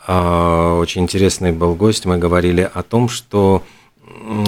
а, 0.07 0.77
очень 0.79 1.03
интересный 1.03 1.51
был 1.51 1.75
гость, 1.75 2.05
мы 2.05 2.17
говорили 2.17 2.69
о 2.73 2.83
том, 2.83 3.09
что 3.09 3.63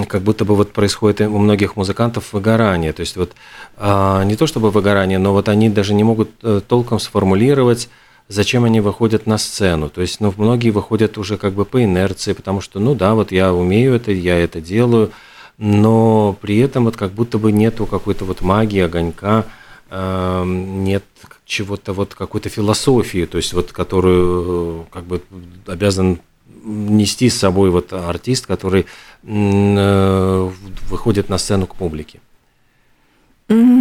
как 0.08 0.22
будто 0.22 0.44
бы 0.44 0.56
вот 0.56 0.72
происходит 0.72 1.20
у 1.20 1.38
многих 1.38 1.76
музыкантов 1.76 2.32
выгорание. 2.32 2.92
То 2.92 3.00
есть 3.00 3.16
вот 3.16 3.32
а, 3.76 4.24
не 4.24 4.36
то 4.36 4.46
чтобы 4.46 4.70
выгорание, 4.70 5.18
но 5.18 5.32
вот 5.32 5.48
они 5.48 5.68
даже 5.68 5.94
не 5.94 6.04
могут 6.04 6.30
э, 6.42 6.60
толком 6.66 6.98
сформулировать, 6.98 7.88
зачем 8.28 8.64
они 8.64 8.80
выходят 8.80 9.26
на 9.26 9.38
сцену. 9.38 9.88
То 9.88 10.00
есть, 10.00 10.20
ну, 10.20 10.32
многие 10.36 10.70
выходят 10.70 11.18
уже 11.18 11.36
как 11.36 11.52
бы 11.52 11.64
по 11.64 11.82
инерции, 11.82 12.32
потому 12.32 12.60
что, 12.60 12.80
ну 12.80 12.94
да, 12.94 13.14
вот 13.14 13.32
я 13.32 13.52
умею 13.52 13.94
это, 13.94 14.12
я 14.12 14.38
это 14.38 14.60
делаю, 14.60 15.12
но 15.58 16.36
при 16.40 16.58
этом 16.58 16.84
вот 16.84 16.96
как 16.96 17.12
будто 17.12 17.38
бы 17.38 17.52
нету 17.52 17.86
какой-то 17.86 18.24
вот 18.24 18.40
магии, 18.40 18.80
огонька, 18.80 19.44
нет 19.92 21.04
чего-то 21.44 21.92
вот 21.92 22.14
какой-то 22.14 22.48
философии, 22.48 23.26
то 23.26 23.36
есть 23.36 23.52
вот 23.52 23.72
которую 23.72 24.82
э, 24.82 24.84
как 24.90 25.04
бы 25.04 25.22
обязан 25.66 26.20
нести 26.64 27.28
с 27.28 27.38
собой 27.38 27.70
вот 27.70 27.92
артист, 27.92 28.46
который 28.46 28.86
э, 29.22 30.50
выходит 30.88 31.28
на 31.28 31.38
сцену 31.38 31.66
к 31.66 31.74
публике? 31.74 32.20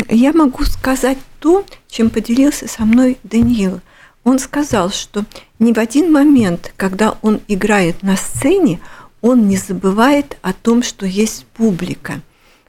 Я 0.10 0.34
могу 0.34 0.64
сказать 0.66 1.18
то, 1.40 1.64
чем 1.88 2.10
поделился 2.10 2.68
со 2.68 2.84
мной 2.84 3.18
Даниил. 3.24 3.80
Он 4.24 4.38
сказал, 4.38 4.90
что 4.90 5.24
ни 5.60 5.72
в 5.72 5.80
один 5.80 6.12
момент, 6.12 6.74
когда 6.76 7.18
он 7.22 7.40
играет 7.48 8.04
на 8.04 8.18
сцене, 8.18 8.80
он 9.22 9.48
не 9.48 9.58
забывает 9.58 10.38
о 10.42 10.52
том, 10.52 10.84
что 10.84 11.06
есть 11.06 11.46
публика, 11.54 12.22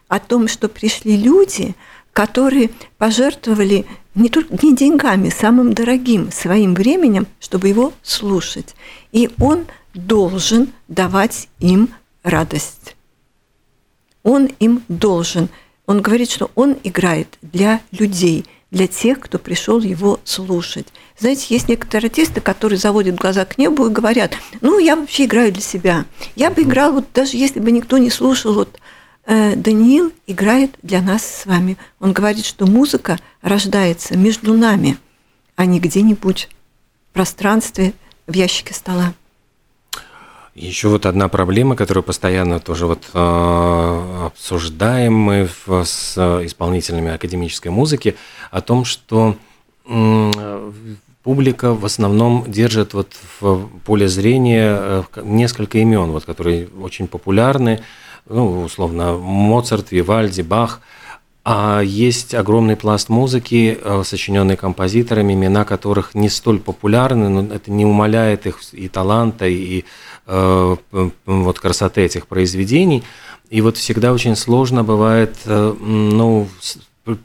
о 0.06 0.20
том, 0.20 0.46
что 0.46 0.68
пришли 0.68 1.16
люди, 1.16 1.74
которые 2.12 2.70
пожертвовали 2.98 3.86
не 4.14 4.28
только 4.28 4.54
не 4.64 4.74
деньгами, 4.76 5.30
самым 5.30 5.72
дорогим 5.72 6.30
своим 6.30 6.74
временем, 6.74 7.26
чтобы 7.40 7.68
его 7.68 7.92
слушать. 8.02 8.74
И 9.12 9.30
он 9.40 9.66
должен 9.94 10.72
давать 10.88 11.48
им 11.58 11.88
радость. 12.22 12.96
Он 14.22 14.46
им 14.58 14.82
должен. 14.88 15.48
Он 15.86 16.00
говорит, 16.00 16.30
что 16.30 16.50
он 16.54 16.76
играет 16.84 17.38
для 17.40 17.80
людей, 17.90 18.44
для 18.70 18.86
тех, 18.86 19.20
кто 19.20 19.38
пришел 19.38 19.80
его 19.80 20.20
слушать. 20.24 20.86
Знаете, 21.18 21.46
есть 21.48 21.68
некоторые 21.68 22.08
артисты, 22.08 22.40
которые 22.40 22.78
заводят 22.78 23.16
глаза 23.16 23.44
к 23.44 23.58
небу 23.58 23.86
и 23.86 23.92
говорят, 23.92 24.34
ну, 24.60 24.78
я 24.78 24.96
вообще 24.96 25.24
играю 25.24 25.52
для 25.52 25.62
себя. 25.62 26.04
Я 26.36 26.50
бы 26.50 26.62
играл, 26.62 26.92
вот 26.92 27.06
даже 27.12 27.36
если 27.36 27.60
бы 27.60 27.70
никто 27.70 27.98
не 27.98 28.10
слушал, 28.10 28.54
вот 28.54 28.78
Даниил 29.26 30.12
играет 30.26 30.76
для 30.82 31.00
нас 31.00 31.24
с 31.24 31.46
вами. 31.46 31.76
Он 32.00 32.12
говорит, 32.12 32.44
что 32.44 32.66
музыка 32.66 33.18
рождается 33.40 34.16
между 34.16 34.54
нами, 34.54 34.98
а 35.56 35.64
не 35.64 35.78
где-нибудь 35.80 36.48
в 37.10 37.14
пространстве, 37.14 37.94
в 38.26 38.34
ящике 38.34 38.74
стола. 38.74 39.14
Еще 40.54 40.88
вот 40.88 41.06
одна 41.06 41.28
проблема, 41.28 41.76
которую 41.76 42.04
постоянно 42.04 42.60
тоже 42.60 42.86
вот 42.86 43.04
э, 43.14 44.26
обсуждаем 44.26 45.14
мы 45.14 45.48
в, 45.66 45.84
с 45.84 46.18
исполнителями 46.44 47.10
академической 47.10 47.68
музыки, 47.68 48.16
о 48.50 48.60
том, 48.60 48.84
что 48.84 49.36
э, 49.86 50.72
публика 51.22 51.72
в 51.72 51.86
основном 51.86 52.44
держит 52.48 52.92
вот 52.92 53.14
в 53.40 53.66
поле 53.86 54.08
зрения 54.08 54.76
э, 54.78 55.02
несколько 55.22 55.78
имен, 55.78 56.10
вот, 56.10 56.26
которые 56.26 56.68
очень 56.68 57.08
популярны, 57.08 57.82
ну, 58.28 58.62
условно, 58.62 59.16
Моцарт, 59.18 59.92
Вивальди, 59.92 60.42
Бах– 60.42 60.80
а 61.44 61.80
есть 61.80 62.34
огромный 62.34 62.76
пласт 62.76 63.08
музыки, 63.08 63.76
э, 63.80 64.02
сочиненный 64.04 64.56
композиторами, 64.56 65.32
имена 65.32 65.64
которых 65.64 66.14
не 66.14 66.28
столь 66.28 66.60
популярны, 66.60 67.28
но 67.28 67.54
это 67.54 67.72
не 67.72 67.84
умаляет 67.84 68.46
их 68.46 68.60
и 68.72 68.88
таланта, 68.88 69.46
и 69.46 69.84
э, 70.26 70.76
вот 71.26 71.58
красоты 71.58 72.02
этих 72.02 72.28
произведений. 72.28 73.02
И 73.50 73.60
вот 73.60 73.76
всегда 73.76 74.12
очень 74.12 74.36
сложно 74.36 74.84
бывает, 74.84 75.36
э, 75.44 75.74
ну, 75.80 76.48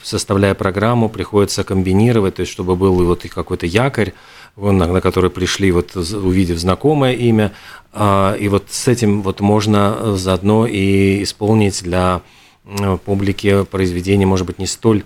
составляя 0.02 0.56
программу, 0.56 1.10
приходится 1.10 1.64
комбинировать, 1.64 2.36
то 2.36 2.40
есть 2.40 2.52
чтобы 2.52 2.76
был 2.76 3.06
вот 3.06 3.22
какой-то 3.22 3.68
якорь, 3.68 4.14
на 4.58 5.02
который 5.02 5.30
пришли, 5.30 5.72
вот 5.72 5.96
увидев 5.96 6.58
знакомое 6.58 7.14
имя, 7.14 7.54
а, 7.94 8.34
и 8.34 8.48
вот 8.48 8.66
с 8.70 8.88
этим 8.88 9.22
вот 9.22 9.40
можно 9.40 10.18
заодно 10.18 10.66
и 10.66 11.24
исполнить 11.24 11.84
для 11.84 12.22
Э, 12.68 12.98
публике 12.98 13.64
произведение, 13.64 14.28
может 14.28 14.46
быть, 14.46 14.60
не 14.60 14.68
столь 14.68 15.04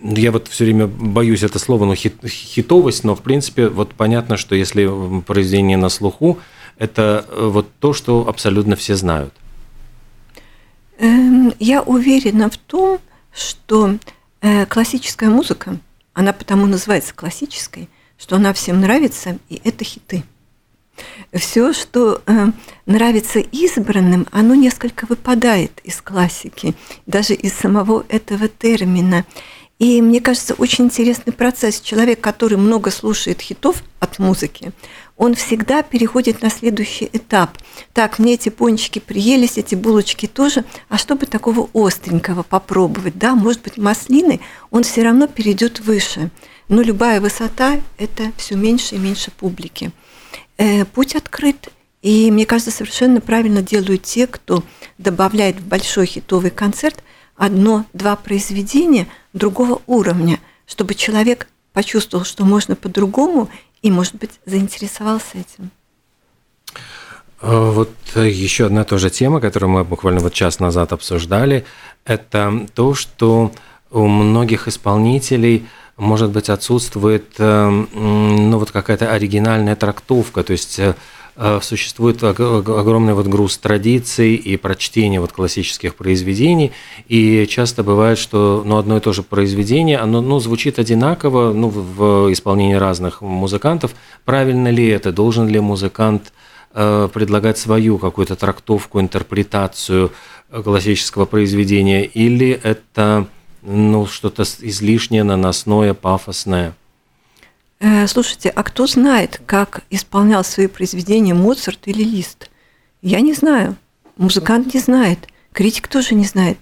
я 0.00 0.30
вот 0.30 0.48
все 0.48 0.64
время 0.64 0.86
боюсь 0.86 1.42
это 1.42 1.58
слово, 1.58 1.84
но 1.84 1.94
хит, 1.94 2.14
хитовость, 2.26 3.04
но 3.04 3.14
в 3.14 3.22
принципе 3.22 3.68
вот 3.68 3.92
понятно, 3.92 4.36
что 4.36 4.54
если 4.54 4.88
произведение 5.22 5.76
на 5.76 5.88
слуху, 5.88 6.38
это 6.78 7.26
э, 7.28 7.48
вот 7.48 7.68
то, 7.80 7.92
что 7.92 8.28
абсолютно 8.28 8.76
все 8.76 8.94
знают. 8.94 9.34
Эм, 10.98 11.52
я 11.58 11.82
уверена 11.82 12.48
в 12.48 12.56
том, 12.56 13.00
что 13.34 13.96
э, 14.40 14.64
классическая 14.66 15.28
музыка, 15.28 15.76
она 16.14 16.32
потому 16.32 16.66
называется 16.66 17.12
классической, 17.12 17.88
что 18.22 18.36
она 18.36 18.52
всем 18.52 18.80
нравится, 18.80 19.38
и 19.48 19.60
это 19.64 19.84
хиты 19.84 20.22
все, 21.32 21.72
что 21.72 22.20
э, 22.26 22.46
нравится 22.86 23.38
избранным, 23.40 24.26
оно 24.30 24.54
несколько 24.54 25.06
выпадает 25.06 25.80
из 25.84 26.00
классики, 26.00 26.74
даже 27.06 27.34
из 27.34 27.54
самого 27.54 28.04
этого 28.08 28.48
термина. 28.48 29.24
И 29.78 30.00
мне 30.00 30.20
кажется, 30.20 30.54
очень 30.54 30.84
интересный 30.84 31.32
процесс. 31.32 31.80
Человек, 31.80 32.20
который 32.20 32.56
много 32.56 32.92
слушает 32.92 33.40
хитов 33.40 33.82
от 33.98 34.20
музыки, 34.20 34.72
он 35.16 35.34
всегда 35.34 35.82
переходит 35.82 36.40
на 36.42 36.50
следующий 36.50 37.08
этап. 37.12 37.58
Так, 37.92 38.18
мне 38.18 38.34
эти 38.34 38.48
пончики 38.48 39.00
приелись, 39.00 39.58
эти 39.58 39.74
булочки 39.74 40.26
тоже, 40.26 40.64
а 40.88 40.98
чтобы 40.98 41.26
такого 41.26 41.68
остренького 41.74 42.44
попробовать, 42.44 43.18
да, 43.18 43.34
может 43.34 43.62
быть, 43.62 43.76
маслины, 43.76 44.40
он 44.70 44.84
все 44.84 45.02
равно 45.02 45.26
перейдет 45.26 45.80
выше. 45.80 46.30
Но 46.72 46.80
любая 46.80 47.20
высота– 47.20 47.82
это 47.98 48.32
все 48.38 48.56
меньше 48.56 48.94
и 48.94 48.98
меньше 48.98 49.30
публики. 49.30 49.92
Э, 50.56 50.86
путь 50.86 51.14
открыт. 51.14 51.68
И 52.00 52.30
мне 52.30 52.46
кажется, 52.46 52.70
совершенно 52.70 53.20
правильно 53.20 53.60
делают 53.60 54.04
те, 54.04 54.26
кто 54.26 54.64
добавляет 54.96 55.56
в 55.56 55.66
большой 55.66 56.06
хитовый 56.06 56.50
концерт 56.50 57.04
одно-два 57.36 58.16
произведения 58.16 59.06
другого 59.34 59.82
уровня, 59.86 60.40
чтобы 60.64 60.94
человек 60.94 61.46
почувствовал, 61.74 62.24
что 62.24 62.46
можно 62.46 62.74
по-другому, 62.74 63.50
и, 63.82 63.90
может 63.90 64.14
быть, 64.14 64.40
заинтересовался 64.46 65.28
этим. 65.34 65.70
А, 67.42 67.70
вот 67.70 67.94
еще 68.14 68.64
одна 68.64 68.84
тоже 68.84 69.10
тема, 69.10 69.42
которую 69.42 69.68
мы 69.68 69.84
буквально 69.84 70.20
вот 70.20 70.32
час 70.32 70.58
назад 70.58 70.94
обсуждали, 70.94 71.66
это 72.06 72.66
то, 72.74 72.94
что 72.94 73.52
у 73.90 74.06
многих 74.06 74.68
исполнителей– 74.68 75.66
может 75.96 76.30
быть, 76.30 76.48
отсутствует 76.48 77.34
э, 77.38 77.68
ну, 77.68 78.58
вот 78.58 78.70
какая-то 78.70 79.12
оригинальная 79.12 79.76
трактовка, 79.76 80.42
то 80.42 80.52
есть 80.52 80.78
э, 80.78 80.94
э, 81.36 81.60
существует 81.62 82.22
огромный 82.22 83.14
вот 83.14 83.26
груз 83.26 83.58
традиций 83.58 84.34
и 84.34 84.56
прочтения 84.56 85.20
вот 85.20 85.32
классических 85.32 85.94
произведений, 85.94 86.72
и 87.08 87.46
часто 87.46 87.82
бывает, 87.82 88.18
что 88.18 88.62
ну, 88.64 88.78
одно 88.78 88.96
и 88.96 89.00
то 89.00 89.12
же 89.12 89.22
произведение, 89.22 89.98
оно 89.98 90.22
ну, 90.22 90.40
звучит 90.40 90.78
одинаково 90.78 91.52
ну, 91.52 91.68
в 91.68 92.32
исполнении 92.32 92.74
разных 92.74 93.20
музыкантов. 93.20 93.92
Правильно 94.24 94.68
ли 94.68 94.88
это? 94.88 95.12
Должен 95.12 95.48
ли 95.48 95.60
музыкант 95.60 96.32
предлагать 96.72 97.58
свою 97.58 97.98
какую-то 97.98 98.34
трактовку, 98.34 98.98
интерпретацию 98.98 100.10
классического 100.64 101.26
произведения, 101.26 102.02
или 102.02 102.48
это 102.62 103.26
ну, 103.62 104.06
что-то 104.06 104.42
излишнее, 104.42 105.22
наносное, 105.22 105.94
пафосное. 105.94 106.74
Э, 107.80 108.06
слушайте, 108.06 108.48
а 108.50 108.62
кто 108.62 108.86
знает, 108.86 109.40
как 109.46 109.82
исполнял 109.90 110.44
свои 110.44 110.66
произведения 110.66 111.34
Моцарт 111.34 111.80
или 111.86 112.02
Лист? 112.02 112.50
Я 113.00 113.20
не 113.20 113.34
знаю. 113.34 113.76
Музыкант 114.16 114.74
не 114.74 114.80
знает. 114.80 115.18
Критик 115.52 115.88
тоже 115.88 116.14
не 116.14 116.24
знает. 116.24 116.58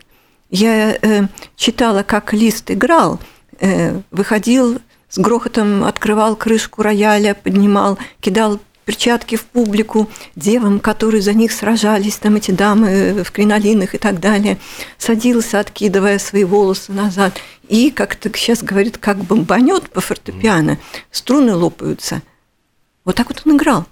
Я 0.51 0.95
э, 0.95 1.29
читала, 1.57 2.03
как 2.03 2.33
Лист 2.33 2.71
играл, 2.71 3.21
э, 3.61 4.01
выходил 4.11 4.81
с 5.09 5.19
грохотом, 5.19 5.85
открывал 5.85 6.37
крышку 6.37 6.83
рояля, 6.83 7.35
поднимал, 7.35 7.99
кидал 8.21 8.61
перчатки 8.85 9.37
в 9.37 9.45
публику, 9.45 10.09
девам, 10.37 10.81
которые 10.81 11.23
за 11.23 11.33
них 11.33 11.53
сражались, 11.53 12.17
там 12.17 12.37
эти 12.37 12.51
дамы 12.51 13.23
в 13.25 13.31
кринолинах 13.31 13.95
и 13.95 13.99
так 13.99 14.21
далее, 14.21 14.59
садился, 14.99 15.61
откидывая 15.61 16.19
свои 16.19 16.45
волосы 16.45 16.93
назад, 16.93 17.41
и, 17.69 17.91
как 17.91 18.17
то 18.17 18.31
сейчас 18.35 18.63
говорит, 18.63 18.99
как 18.99 19.19
бомбанет 19.19 19.91
по 19.91 20.01
фортепиано, 20.01 20.79
струны 21.11 21.55
лопаются. 21.55 22.23
Вот 23.05 23.17
так 23.17 23.29
вот 23.29 23.43
он 23.45 23.57
играл. 23.57 23.87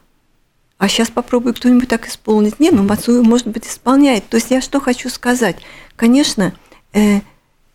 А 0.79 0.89
сейчас 0.89 1.11
попробуй 1.11 1.55
кто-нибудь 1.55 1.89
так 1.89 2.09
исполнить. 2.09 2.61
Не, 2.61 2.71
ну 2.71 2.85
Мацуев, 2.85 3.27
может 3.27 3.49
быть, 3.49 3.67
исполняет. 3.67 4.29
То 4.29 4.37
есть 4.37 4.51
я 4.51 4.61
что 4.61 4.81
хочу 4.81 5.11
сказать? 5.11 5.57
Конечно, 5.97 6.55
э, 6.93 7.21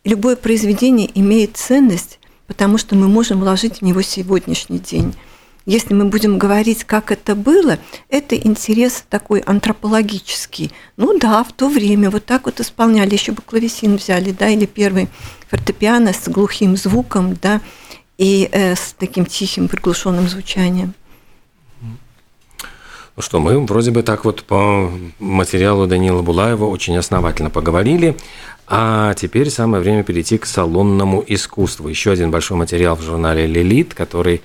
любое 0.06 0.38
произведение 0.38 1.10
имеет 1.20 1.58
ценность, 1.58 2.20
потому 2.48 2.78
что 2.78 2.96
мы 2.96 3.10
можем 3.10 3.42
вложить 3.42 3.80
в 3.80 3.82
него 3.82 4.02
сегодняшний 4.02 4.80
день. 4.80 5.14
Если 5.66 5.94
мы 5.94 6.06
будем 6.06 6.38
говорить, 6.38 6.84
как 6.84 7.12
это 7.12 7.36
было, 7.36 7.80
это 8.10 8.36
интерес 8.36 9.06
такой 9.10 9.40
антропологический. 9.40 10.72
Ну 10.98 11.18
да, 11.18 11.44
в 11.44 11.54
то 11.54 11.70
время 11.70 12.10
вот 12.10 12.26
так 12.26 12.46
вот 12.46 12.60
исполняли, 12.60 13.14
еще 13.14 13.32
бы 13.32 13.42
клавесин 13.42 13.96
взяли, 13.96 14.32
да, 14.32 14.50
или 14.50 14.66
первый 14.66 15.08
фортепиано 15.50 16.12
с 16.12 16.28
глухим 16.28 16.76
звуком, 16.76 17.38
да, 17.42 17.62
и 18.18 18.50
э, 18.52 18.76
с 18.76 18.94
таким 19.00 19.26
тихим 19.26 19.70
приглушенным 19.70 20.28
звучанием. 20.28 20.94
Ну 23.16 23.22
что, 23.22 23.40
мы 23.40 23.64
вроде 23.66 23.92
бы 23.92 24.02
так 24.02 24.26
вот 24.26 24.44
по 24.44 24.92
материалу 25.20 25.86
Данила 25.86 26.24
Булаева 26.24 26.66
очень 26.66 26.98
основательно 26.98 27.52
поговорили. 27.52 28.18
А 28.68 29.14
теперь 29.14 29.52
самое 29.52 29.84
время 29.84 30.04
перейти 30.04 30.40
к 30.40 30.48
салонному 30.48 31.24
искусству. 31.28 31.88
Еще 31.90 32.12
один 32.12 32.32
большой 32.32 32.58
материал 32.58 32.96
в 32.96 33.02
журнале 33.02 33.46
«Лилит», 33.46 33.94
который 33.94 34.42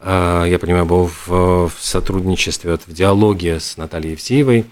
я 0.00 0.58
понимаю, 0.60 0.86
был 0.86 1.10
в, 1.26 1.68
в 1.68 1.74
сотрудничестве, 1.78 2.70
вот, 2.72 2.82
в 2.86 2.92
диалоге 2.92 3.60
с 3.60 3.76
Натальей 3.76 4.12
Евсеевой, 4.12 4.64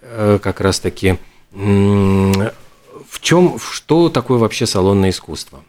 как 0.00 0.60
раз-таки. 0.60 1.18
В 1.52 3.20
чем, 3.20 3.58
что 3.58 4.08
такое 4.08 4.38
вообще 4.38 4.66
салонное 4.66 5.10
искусство? 5.10 5.62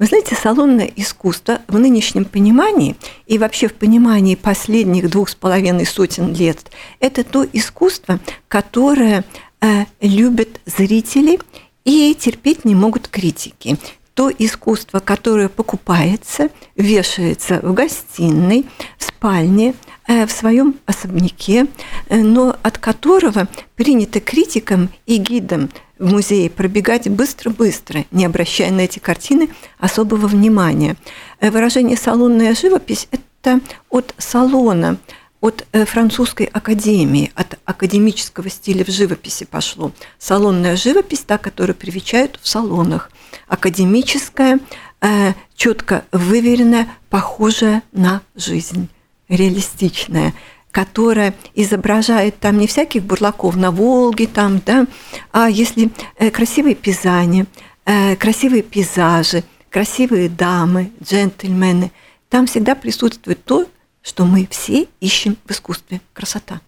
Вы 0.00 0.06
знаете, 0.06 0.34
салонное 0.34 0.90
искусство 0.96 1.60
в 1.68 1.78
нынешнем 1.78 2.24
понимании 2.24 2.96
и 3.26 3.36
вообще 3.36 3.68
в 3.68 3.74
понимании 3.74 4.34
последних 4.34 5.10
двух 5.10 5.28
с 5.28 5.34
половиной 5.34 5.84
сотен 5.84 6.32
лет– 6.32 6.70
это 7.00 7.22
то 7.22 7.46
искусство, 7.52 8.18
которое 8.48 9.24
э, 9.60 9.84
любят 10.00 10.62
зрители 10.64 11.38
и 11.84 12.16
терпеть 12.18 12.64
не 12.64 12.74
могут 12.74 13.08
критики. 13.08 13.76
То 14.20 14.30
искусство, 14.38 14.98
которое 15.00 15.48
покупается, 15.48 16.50
вешается 16.76 17.58
в 17.62 17.72
гостиной, 17.72 18.66
в 18.98 19.04
спальне, 19.04 19.72
э, 20.06 20.26
в 20.26 20.30
своем 20.30 20.74
особняке, 20.84 21.68
э, 22.10 22.20
но 22.20 22.54
от 22.62 22.76
которого 22.76 23.48
принято 23.76 24.20
критикам 24.20 24.90
и 25.06 25.16
гидам 25.16 25.70
в 25.98 26.12
музее 26.12 26.50
пробегать 26.50 27.08
быстро-быстро, 27.08 28.04
не 28.10 28.26
обращая 28.26 28.70
на 28.70 28.82
эти 28.82 28.98
картины 28.98 29.48
особого 29.78 30.26
внимания. 30.26 30.96
Э, 31.40 31.50
выражение 31.50 31.96
«салонная 31.96 32.54
живопись»– 32.54 33.08
это 33.10 33.60
от 33.88 34.14
салона, 34.18 34.98
от 35.40 35.66
э, 35.72 35.84
французской 35.84 36.46
академии, 36.46 37.32
от 37.34 37.58
академического 37.64 38.50
стиля 38.50 38.84
в 38.84 38.88
живописи 38.88 39.44
пошло. 39.44 39.92
Салонная 40.18 40.76
живопись, 40.76 41.20
та, 41.20 41.38
которую 41.38 41.76
привечают 41.76 42.38
в 42.42 42.48
салонах. 42.48 43.10
Академическая, 43.48 44.58
э, 45.00 45.32
четко 45.54 46.04
выверенная, 46.12 46.88
похожая 47.08 47.82
на 47.92 48.22
жизнь, 48.34 48.88
реалистичная– 49.28 50.34
которая 50.70 51.34
изображает 51.54 52.38
там 52.38 52.58
не 52.58 52.66
всяких 52.66 53.02
бурлаков 53.02 53.56
на 53.56 53.70
Волге, 53.70 54.26
там, 54.26 54.60
да, 54.64 54.86
а 55.32 55.48
если 55.48 55.90
э, 56.16 56.30
красивые 56.30 56.74
пейзани, 56.74 57.46
э, 57.84 58.16
красивые 58.16 58.62
пейзажи, 58.62 59.44
красивые 59.68 60.28
дамы, 60.28 60.92
джентльмены, 61.02 61.90
там 62.28 62.46
всегда 62.46 62.74
присутствует 62.74 63.44
то, 63.44 63.66
что 64.02 64.24
мы 64.24 64.48
все 64.50 64.88
ищем 65.00 65.36
в 65.46 65.50
искусстве– 65.50 66.00
красота. 66.12 66.60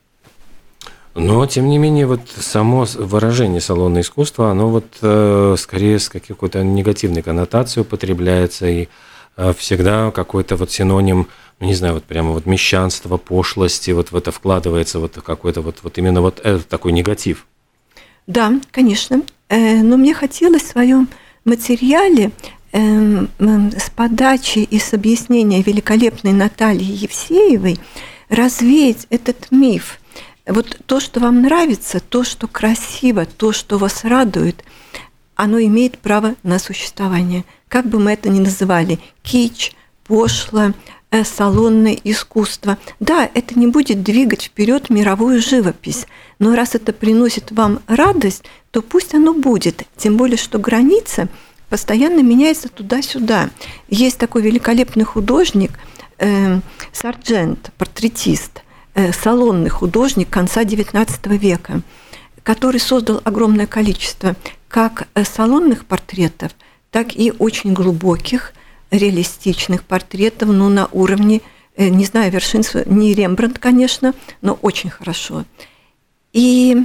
Но, 1.14 1.46
тем 1.46 1.68
не 1.68 1.78
менее, 1.78 2.06
вот 2.06 2.20
само 2.38 2.86
выражение 2.94 3.60
салонное 3.60 4.00
искусство, 4.00 4.50
оно 4.50 4.68
вот 4.68 4.86
э, 5.02 5.56
скорее 5.58 5.98
с 5.98 6.08
какой-то 6.08 6.62
негативной 6.64 7.22
коннотацией 7.22 7.82
употребляется, 7.82 8.66
и 8.66 8.88
э, 9.36 9.52
всегда 9.56 10.10
какой-то 10.10 10.56
вот 10.56 10.70
синоним– 10.70 11.28
ну, 11.62 11.68
не 11.68 11.74
знаю, 11.74 11.94
вот 11.94 12.02
прямо 12.02 12.32
вот 12.32 12.44
мещанство, 12.44 13.18
пошлости, 13.18 13.92
вот 13.92 14.10
в 14.10 14.16
это 14.16 14.32
вкладывается 14.32 14.98
вот 14.98 15.12
какой-то 15.24 15.60
вот, 15.60 15.78
вот 15.82 15.96
именно 15.96 16.20
вот 16.20 16.40
этот 16.40 16.66
такой 16.66 16.90
негатив. 16.90 17.46
Да, 18.26 18.52
конечно. 18.72 19.22
Э, 19.48 19.80
но 19.80 19.96
мне 19.96 20.12
хотелось 20.12 20.62
в 20.62 20.66
своем 20.72 21.08
материале 21.44 22.32
с 22.72 23.90
подачи 23.94 24.60
и 24.60 24.78
с 24.78 24.94
объяснения 24.94 25.62
великолепной 25.62 26.32
Натальи 26.32 26.84
Евсеевой 26.84 27.78
развеять 28.28 29.06
этот 29.10 29.50
миф. 29.50 30.00
Вот 30.46 30.80
то, 30.86 30.98
что 30.98 31.20
вам 31.20 31.42
нравится, 31.42 32.00
то, 32.00 32.24
что 32.24 32.48
красиво, 32.48 33.26
то, 33.26 33.52
что 33.52 33.78
вас 33.78 34.04
радует, 34.04 34.64
оно 35.34 35.60
имеет 35.60 35.98
право 35.98 36.34
на 36.42 36.58
существование. 36.58 37.44
Как 37.68 37.86
бы 37.86 37.98
мы 37.98 38.12
это 38.12 38.28
ни 38.28 38.40
называли, 38.40 38.98
кич, 39.22 39.72
пошло, 40.04 40.72
Э, 41.14 41.24
салонное 41.24 41.98
искусство. 42.04 42.78
Да, 42.98 43.28
это 43.34 43.58
не 43.58 43.66
будет 43.66 44.02
двигать 44.02 44.44
вперед 44.44 44.88
мировую 44.88 45.42
живопись, 45.42 46.06
но 46.38 46.56
раз 46.56 46.74
это 46.74 46.94
приносит 46.94 47.52
вам 47.52 47.80
радость, 47.86 48.44
то 48.70 48.80
пусть 48.80 49.12
оно 49.14 49.34
будет. 49.34 49.82
Тем 49.98 50.16
более, 50.16 50.38
что 50.38 50.58
граница 50.58 51.28
постоянно 51.72 52.20
меняется 52.20 52.68
туда-сюда. 52.68 53.48
Есть 53.88 54.18
такой 54.18 54.42
великолепный 54.42 55.04
художник, 55.04 55.72
э, 56.18 56.60
Сарджент, 56.92 57.70
портретист, 57.78 58.62
э, 58.94 59.10
салонный 59.12 59.70
художник 59.70 60.28
конца 60.28 60.64
XIX 60.64 61.38
века, 61.38 61.80
который 62.42 62.78
создал 62.78 63.22
огромное 63.24 63.66
количество 63.66 64.36
как 64.68 65.08
э, 65.14 65.24
салонных 65.24 65.86
портретов, 65.86 66.52
так 66.90 67.16
и 67.16 67.32
очень 67.38 67.72
глубоких– 67.72 68.52
реалистичных 68.92 69.82
портретов, 69.82 70.50
но 70.50 70.68
на 70.68 70.88
уровне, 70.92 71.40
э, 71.76 71.88
не 71.88 72.04
знаю, 72.04 72.30
вершинства, 72.30 72.82
не 72.84 73.14
Рембрандт, 73.14 73.58
конечно, 73.58 74.14
но 74.42 74.58
очень 74.60 74.90
хорошо. 74.90 75.46
И 76.34 76.84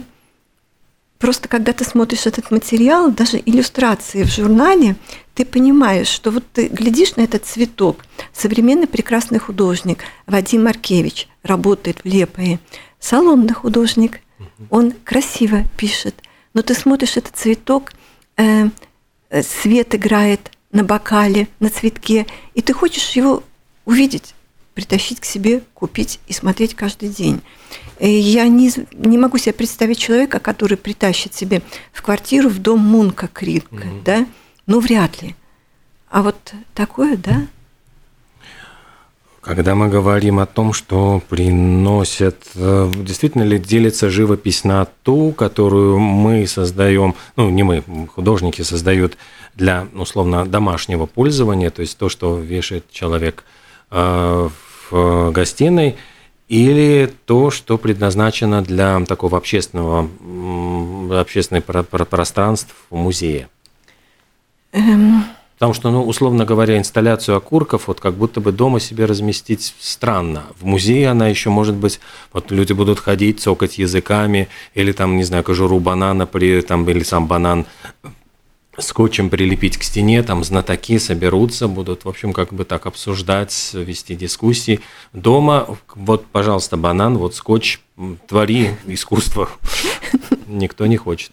просто 1.19 1.47
когда 1.47 1.73
ты 1.73 1.83
смотришь 1.83 2.25
этот 2.25 2.51
материал, 2.51 3.11
даже 3.11 3.37
иллюстрации 3.37 4.23
в 4.23 4.31
журнале, 4.31 4.95
ты 5.33 5.45
понимаешь, 5.45 6.07
что 6.07 6.31
вот 6.31 6.43
ты 6.53 6.67
глядишь 6.67 7.15
на 7.15 7.21
этот 7.21 7.45
цветок, 7.45 8.05
современный 8.33 8.87
прекрасный 8.87 9.39
художник 9.39 9.99
Вадим 10.25 10.63
Маркевич 10.63 11.27
работает 11.43 11.99
в 12.03 12.05
Лепое, 12.05 12.59
салонный 12.99 13.53
художник, 13.53 14.21
он 14.69 14.93
красиво 15.03 15.63
пишет, 15.77 16.15
но 16.53 16.61
ты 16.61 16.73
смотришь 16.73 17.17
этот 17.17 17.35
цветок, 17.35 17.93
э, 18.37 18.69
э 19.29 19.43
свет 19.43 19.95
играет, 19.95 20.51
на 20.71 20.83
бокале, 20.83 21.47
на 21.59 21.69
цветке, 21.69 22.27
и 22.53 22.61
ты 22.61 22.73
хочешь 22.73 23.11
его 23.11 23.43
увидеть, 23.85 24.35
притащить 24.77 25.19
к 25.19 25.25
себе, 25.25 25.63
купить 25.73 26.19
и 26.27 26.33
смотреть 26.33 26.75
каждый 26.75 27.09
день. 27.09 27.41
И 27.99 28.07
я 28.07 28.47
не, 28.47 28.71
не 28.93 29.17
могу 29.17 29.39
себе 29.39 29.53
представить 29.53 29.97
человека, 29.97 30.37
который 30.37 30.77
притащит 30.77 31.33
себе 31.33 31.63
в 31.91 32.03
квартиру, 32.03 32.47
в 32.47 32.59
дом 32.59 32.81
Мунка 32.81 33.27
Критка, 33.27 33.75
mm-hmm. 33.75 34.03
да? 34.05 34.27
Ну, 34.67 34.79
вряд 34.79 35.19
ли. 35.23 35.35
А 36.11 36.21
вот 36.21 36.35
такое, 36.75 37.17
да? 37.17 37.47
Когда 39.41 39.73
мы 39.73 39.89
говорим 39.89 40.37
о 40.37 40.45
том, 40.45 40.73
что 40.73 41.23
приносят, 41.27 42.43
э, 42.53 42.91
действительно 42.97 43.41
ли 43.41 43.57
делится 43.57 44.11
живопись 44.11 44.63
на 44.63 44.85
ту, 44.85 45.31
которую 45.31 45.97
мы 45.97 46.45
создаем, 46.45 47.15
ну 47.35 47.49
не 47.49 47.63
мы, 47.63 47.83
художники 48.13 48.61
создают 48.61 49.17
для, 49.55 49.87
условно, 49.95 50.45
домашнего 50.45 51.07
пользования, 51.07 51.71
то 51.71 51.81
есть 51.81 51.97
то, 51.97 52.09
что 52.09 52.37
вешает 52.37 52.91
человек 52.91 53.43
э, 53.89 54.49
в 54.91 55.31
гостиной, 55.31 55.95
или 56.47 57.11
то, 57.25 57.51
что 57.51 57.77
предназначено 57.77 58.61
для 58.61 58.99
такого 59.05 59.37
общественного, 59.37 60.09
общественного 61.19 61.83
пространства 61.83 62.75
в 62.89 62.95
музее? 62.95 63.49
Эм... 64.71 65.23
Потому 65.57 65.73
что, 65.73 65.89
ну, 65.89 66.03
условно 66.03 66.45
говоря, 66.45 66.77
инсталляцию 66.77 67.35
окурков 67.35 67.87
вот 67.87 67.99
как 67.99 68.13
будто 68.13 68.39
бы 68.39 68.51
дома 68.51 68.79
себе 68.79 69.05
разместить 69.05 69.73
странно. 69.79 70.43
В 70.59 70.65
музее 70.65 71.09
она 71.09 71.29
еще 71.29 71.49
может 71.49 71.73
быть, 71.73 71.99
вот 72.31 72.51
люди 72.51 72.73
будут 72.73 72.99
ходить, 72.99 73.39
цокать 73.39 73.79
языками, 73.79 74.49
или 74.75 74.91
там, 74.91 75.17
не 75.17 75.23
знаю, 75.23 75.43
кожуру 75.43 75.79
банана, 75.79 76.27
при, 76.27 76.61
там, 76.61 76.87
или 76.87 77.01
сам 77.01 77.25
банан 77.25 77.65
скотчем 78.77 79.29
прилепить 79.29 79.77
к 79.77 79.83
стене, 79.83 80.23
там 80.23 80.43
знатоки 80.43 80.97
соберутся, 80.99 81.67
будут, 81.67 82.05
в 82.05 82.09
общем, 82.09 82.33
как 82.33 82.53
бы 82.53 82.63
так 82.63 82.85
обсуждать, 82.85 83.71
вести 83.73 84.15
дискуссии. 84.15 84.79
Дома, 85.13 85.77
вот, 85.95 86.25
пожалуйста, 86.27 86.77
банан, 86.77 87.17
вот 87.17 87.35
скотч, 87.35 87.79
твори 88.27 88.71
искусство. 88.85 89.49
Никто 90.47 90.85
не 90.85 90.97
хочет. 90.97 91.31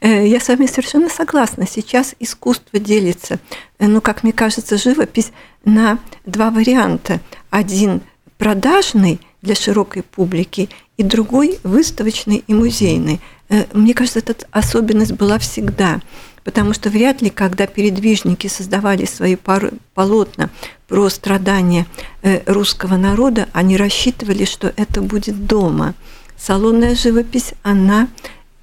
Э, 0.00 0.26
я 0.26 0.40
с 0.40 0.48
вами 0.48 0.66
совершенно 0.66 1.08
согласна. 1.08 1.66
Сейчас 1.66 2.14
искусство 2.20 2.78
делится, 2.78 3.38
э, 3.78 3.86
ну, 3.86 4.00
как 4.00 4.22
мне 4.22 4.32
кажется, 4.32 4.78
живопись 4.78 5.32
на 5.64 5.98
два 6.24 6.50
варианта. 6.50 7.20
Один 7.50 8.00
продажный 8.38 9.20
для 9.42 9.54
широкой 9.54 10.02
публики 10.02 10.68
и 10.96 11.02
другой 11.02 11.58
выставочный 11.62 12.44
и 12.46 12.54
музейный. 12.54 13.20
Э, 13.48 13.64
мне 13.72 13.94
кажется, 13.94 14.20
эта 14.20 14.34
особенность 14.50 15.12
была 15.12 15.38
всегда– 15.38 16.00
потому 16.44 16.72
что 16.72 16.90
вряд 16.90 17.22
ли, 17.22 17.30
когда 17.30 17.66
передвижники 17.66 18.46
создавали 18.46 19.04
свои 19.04 19.36
полотна 19.36 20.50
про 20.88 21.08
страдания 21.08 21.86
э, 22.22 22.42
русского 22.46 22.96
народа, 22.96 23.48
они 23.52 23.76
рассчитывали, 23.76 24.44
что 24.44 24.72
это 24.76 25.02
будет 25.02 25.46
дома. 25.46 25.94
Салонная 26.36 26.94
живопись, 26.94 27.52
она 27.62 28.08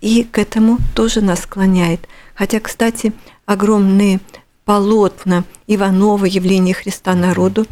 и 0.02 0.24
к 0.24 0.38
этому 0.38 0.80
тоже 0.96 1.22
нас 1.22 1.42
склоняет. 1.42 2.08
Хотя, 2.36 2.60
кстати, 2.60 3.14
огромные 3.46 4.20
полотна 4.66 5.44
Иванова 5.68 6.26
«Явление 6.26 6.74
Христа 6.74 7.14
народу», 7.16 7.66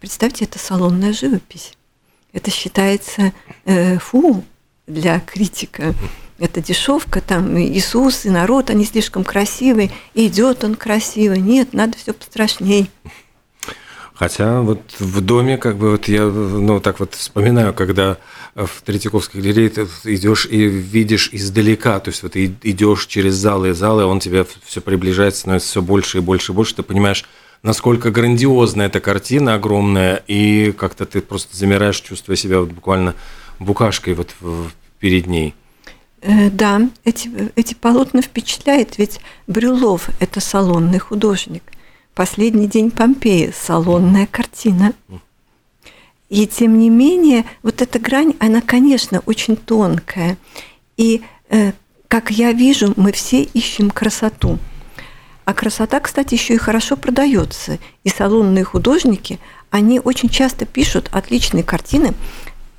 представьте, 0.00 0.46
это 0.46 0.58
салонная 0.58 1.12
живопись. 1.12 1.74
Это 2.32 2.50
считается 2.50 3.32
э, 3.64 3.98
фу 3.98 4.44
для 4.86 5.20
критика 5.20 5.94
это 6.40 6.60
дешевка, 6.60 7.20
там 7.20 7.56
Иисус 7.58 8.24
и 8.24 8.30
народ, 8.30 8.70
они 8.70 8.84
слишком 8.84 9.22
красивые, 9.24 9.90
идет 10.14 10.64
он 10.64 10.74
красиво. 10.74 11.34
Нет, 11.34 11.74
надо 11.74 11.96
все 11.96 12.12
пострашней. 12.12 12.90
Хотя 14.14 14.60
вот 14.60 14.80
в 14.98 15.20
доме, 15.20 15.56
как 15.56 15.76
бы 15.76 15.92
вот 15.92 16.08
я, 16.08 16.26
ну, 16.26 16.80
так 16.80 17.00
вот 17.00 17.14
вспоминаю, 17.14 17.72
когда 17.72 18.18
в 18.54 18.82
Третьяковской 18.84 19.40
галерее 19.40 19.70
ты 19.70 19.86
идешь 20.04 20.46
и 20.50 20.64
видишь 20.64 21.30
издалека, 21.32 22.00
то 22.00 22.10
есть 22.10 22.22
вот 22.22 22.36
идешь 22.36 23.06
через 23.06 23.34
залы 23.34 23.70
и 23.70 23.72
залы, 23.72 24.04
он 24.04 24.20
тебе 24.20 24.46
все 24.64 24.80
приближается, 24.82 25.40
становится 25.40 25.70
все 25.70 25.82
больше 25.82 26.18
и 26.18 26.20
больше 26.20 26.52
и 26.52 26.54
больше, 26.54 26.74
ты 26.74 26.82
понимаешь, 26.82 27.24
насколько 27.62 28.10
грандиозна 28.10 28.82
эта 28.82 29.00
картина 29.00 29.54
огромная, 29.54 30.22
и 30.26 30.72
как-то 30.72 31.06
ты 31.06 31.22
просто 31.22 31.56
замираешь, 31.56 32.00
чувствуя 32.00 32.36
себя 32.36 32.60
вот 32.60 32.72
буквально 32.72 33.14
букашкой 33.58 34.12
вот 34.14 34.34
перед 34.98 35.28
ней. 35.28 35.54
Э, 36.22 36.50
да, 36.50 36.82
эти, 37.04 37.30
эти 37.56 37.74
полотна 37.74 38.22
впечатляют, 38.22 38.98
ведь 38.98 39.20
Брюлов– 39.46 40.10
это 40.20 40.40
салонный 40.40 40.98
художник– 40.98 41.62
Последний 42.20 42.66
день 42.66 42.90
Помпеи, 42.90 43.50
салонная 43.56 44.26
картина. 44.26 44.92
И 46.28 46.46
тем 46.46 46.78
не 46.78 46.90
менее, 46.90 47.44
вот 47.62 47.80
эта 47.82 47.98
грань, 47.98 48.34
она, 48.38 48.60
конечно, 48.60 49.22
очень 49.26 49.56
тонкая. 49.56 50.36
И, 50.96 51.22
э, 51.48 51.72
как 52.08 52.30
я 52.30 52.52
вижу, 52.52 52.92
мы 52.96 53.12
все 53.12 53.42
ищем 53.42 53.90
красоту. 53.90 54.58
А 55.44 55.54
красота, 55.54 55.98
кстати, 56.00 56.34
еще 56.34 56.54
и 56.54 56.58
хорошо 56.58 56.96
продается. 56.96 57.78
И 58.04 58.10
салонные 58.10 58.64
художники, 58.64 59.40
они 59.70 59.98
очень 59.98 60.28
часто 60.28 60.66
пишут 60.66 61.08
отличные 61.12 61.64
картины 61.64 62.12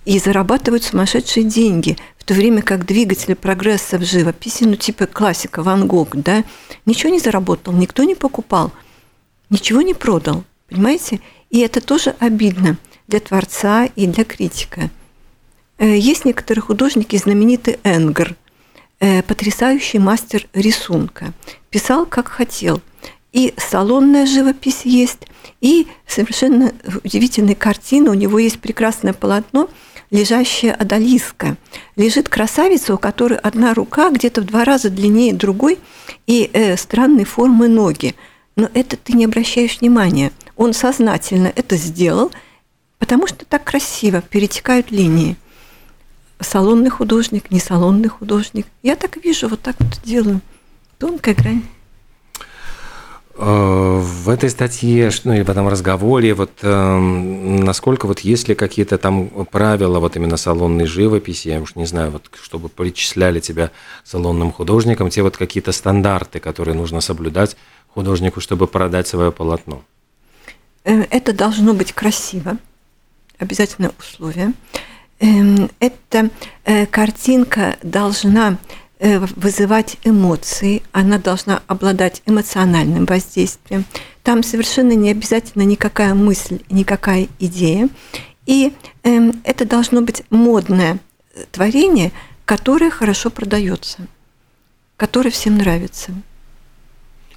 и 0.06 0.20
зарабатывают 0.20 0.84
сумасшедшие 0.84 1.46
деньги, 1.46 1.98
то 2.32 2.36
время 2.36 2.62
как 2.62 2.86
двигатели 2.86 3.34
прогресса 3.34 3.98
в 3.98 4.04
живописи, 4.04 4.64
ну 4.64 4.76
типа 4.76 5.06
классика 5.06 5.64
Ван 5.64 5.88
Гог, 5.88 6.16
да, 6.16 6.44
ничего 6.86 7.12
не 7.12 7.20
заработал, 7.20 7.74
никто 7.74 8.04
не 8.04 8.16
покупал– 8.16 8.72
ничего 9.52 9.84
не 9.84 9.94
продал, 9.94 10.44
понимаете? 10.70 11.20
И 11.52 11.60
это 11.60 11.82
тоже 11.82 12.16
обидно 12.20 12.78
для 13.08 13.20
творца 13.20 13.86
и 13.86 14.08
для 14.08 14.24
критика. 14.24 14.90
Э, 15.78 15.96
есть 15.96 16.26
некоторые 16.26 16.64
художники, 16.64 17.16
знаменитый 17.18 17.78
Энгер, 17.84 18.36
э, 19.00 19.22
потрясающий 19.22 20.00
мастер 20.00 20.48
рисунка. 20.54 21.34
Писал, 21.70 22.06
как 22.06 22.30
хотел. 22.30 22.82
И 23.34 23.54
салонная 23.58 24.26
живопись 24.26 24.82
есть, 24.84 25.28
и 25.62 25.88
совершенно 26.08 26.74
удивительные 27.04 27.56
картины. 27.56 28.10
У 28.10 28.14
него 28.14 28.40
есть 28.40 28.60
прекрасное 28.60 29.14
полотно, 29.14 29.70
лежащая 30.12 30.74
одолиска. 30.74 31.58
Лежит 31.96 32.30
красавица, 32.30 32.94
у 32.94 32.98
которой 32.98 33.40
одна 33.40 33.74
рука 33.74 34.12
где-то 34.12 34.42
в 34.42 34.46
два 34.46 34.66
раза 34.66 34.90
длиннее 34.90 35.34
другой 35.34 35.80
и 36.28 36.50
э, 36.54 36.78
странной 36.78 37.24
формы 37.24 37.68
ноги– 37.68 38.16
но 38.56 38.70
это 38.74 38.98
ты 38.98 39.14
не 39.14 39.26
обращаешь 39.26 39.80
внимания. 39.80 40.32
Он 40.56 40.74
сознательно 40.74 41.52
это 41.56 41.78
сделал, 41.78 42.32
потому 43.00 43.28
что 43.28 43.46
так 43.46 43.64
красиво 43.64 44.22
перетекают 44.22 44.92
линии. 44.92 45.38
Салонный 46.40 46.90
художник, 46.90 47.52
не 47.52 47.60
салонный 47.60 48.10
художник. 48.10 48.68
Я 48.84 48.96
так 48.96 49.18
вижу, 49.18 49.48
вот 49.48 49.62
так 49.62 49.76
вот 49.80 50.00
делаю. 50.04 50.42
Тонкая 50.98 51.36
грань. 51.36 51.64
Э, 53.44 54.00
в 54.00 54.30
этой 54.30 54.52
статье, 54.52 55.10
ну 55.24 55.34
и 55.34 55.42
в 55.42 55.50
этом 55.50 55.68
разговоре, 55.68 56.36
вот 56.36 56.52
э, 56.62 56.98
насколько 56.98 58.06
вот 58.06 58.20
есть 58.20 58.48
ли 58.48 58.54
какие-то 58.54 59.00
там 59.00 59.30
правила 59.52 60.00
вот 60.00 60.16
именно 60.16 60.38
салонной 60.38 60.86
живописи, 60.86 61.48
я 61.48 61.60
уж 61.60 61.76
не 61.76 61.88
знаю, 61.88 62.12
вот 62.12 62.30
чтобы 62.40 62.70
причисляли 62.70 63.40
тебя 63.40 63.72
салонным 64.04 64.52
художником, 64.52 65.10
те 65.10 65.24
вот 65.24 65.38
какие-то 65.38 65.72
стандарты, 65.72 66.40
которые 66.40 66.76
нужно 66.76 67.02
соблюдать 67.02 67.58
художнику, 67.88 68.42
чтобы 68.42 68.68
продать 68.68 69.08
свое 69.08 69.32
полотно? 69.32 69.82
Э, 70.84 71.02
это 71.10 71.34
должно 71.34 71.74
быть 71.74 71.94
красиво, 71.94 72.58
обязательное 73.40 73.92
условие. 73.98 74.54
Эм, 75.20 75.72
эта 75.80 76.30
э, 76.64 76.86
картинка 76.86 77.76
должна 77.82 78.60
вызывать 79.02 79.98
эмоции, 80.04 80.84
она 80.92 81.18
должна 81.18 81.64
обладать 81.68 82.22
эмоциональным 82.28 83.06
воздействием. 83.06 83.86
Там 84.22 84.44
совершенно 84.44 84.92
не 84.94 85.10
обязательно 85.10 85.64
никакая 85.64 86.14
мысль, 86.14 86.60
никакая 86.70 87.28
идея. 87.40 87.90
И 88.46 88.74
эм, 89.04 89.42
это 89.44 89.66
должно 89.66 90.02
быть 90.02 90.24
модное 90.30 91.00
творение, 91.52 92.12
которое 92.46 92.92
хорошо 92.92 93.32
продается, 93.32 94.06
которое 94.98 95.32
всем 95.32 95.58
нравится 95.58 96.12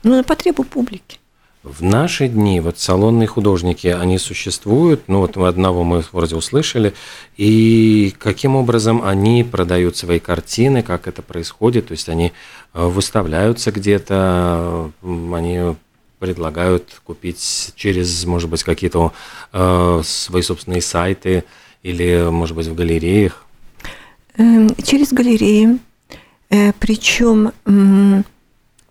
ну, 0.02 0.16
на 0.16 0.22
потребу 0.22 0.64
публики. 0.64 1.18
В 1.64 1.82
наши 1.82 2.28
дни 2.28 2.60
вот 2.60 2.78
салонные 2.78 3.26
художники, 3.26 3.86
они 3.86 4.18
существуют, 4.18 5.04
ну 5.06 5.20
вот 5.20 5.38
одного 5.38 5.82
мы 5.82 6.04
вроде 6.12 6.36
услышали, 6.36 6.92
и 7.38 8.14
каким 8.18 8.54
образом 8.54 9.02
они 9.02 9.44
продают 9.44 9.96
свои 9.96 10.18
картины, 10.18 10.82
как 10.82 11.08
это 11.08 11.22
происходит, 11.22 11.86
то 11.86 11.92
есть 11.92 12.10
они 12.10 12.34
э, 12.74 12.86
выставляются 12.86 13.72
где-то, 13.72 14.90
они 15.02 15.74
предлагают 16.18 17.00
купить 17.02 17.72
через, 17.76 18.26
может 18.26 18.50
быть, 18.50 18.62
какие-то 18.62 19.14
э, 19.54 20.02
свои 20.04 20.42
собственные 20.42 20.82
сайты 20.82 21.44
или, 21.82 22.28
может 22.30 22.56
быть, 22.56 22.66
в 22.66 22.74
галереях? 22.74 23.42
Эм, 24.36 24.68
через 24.84 25.14
галереи, 25.14 25.78
э, 26.50 26.74
причем 26.78 27.52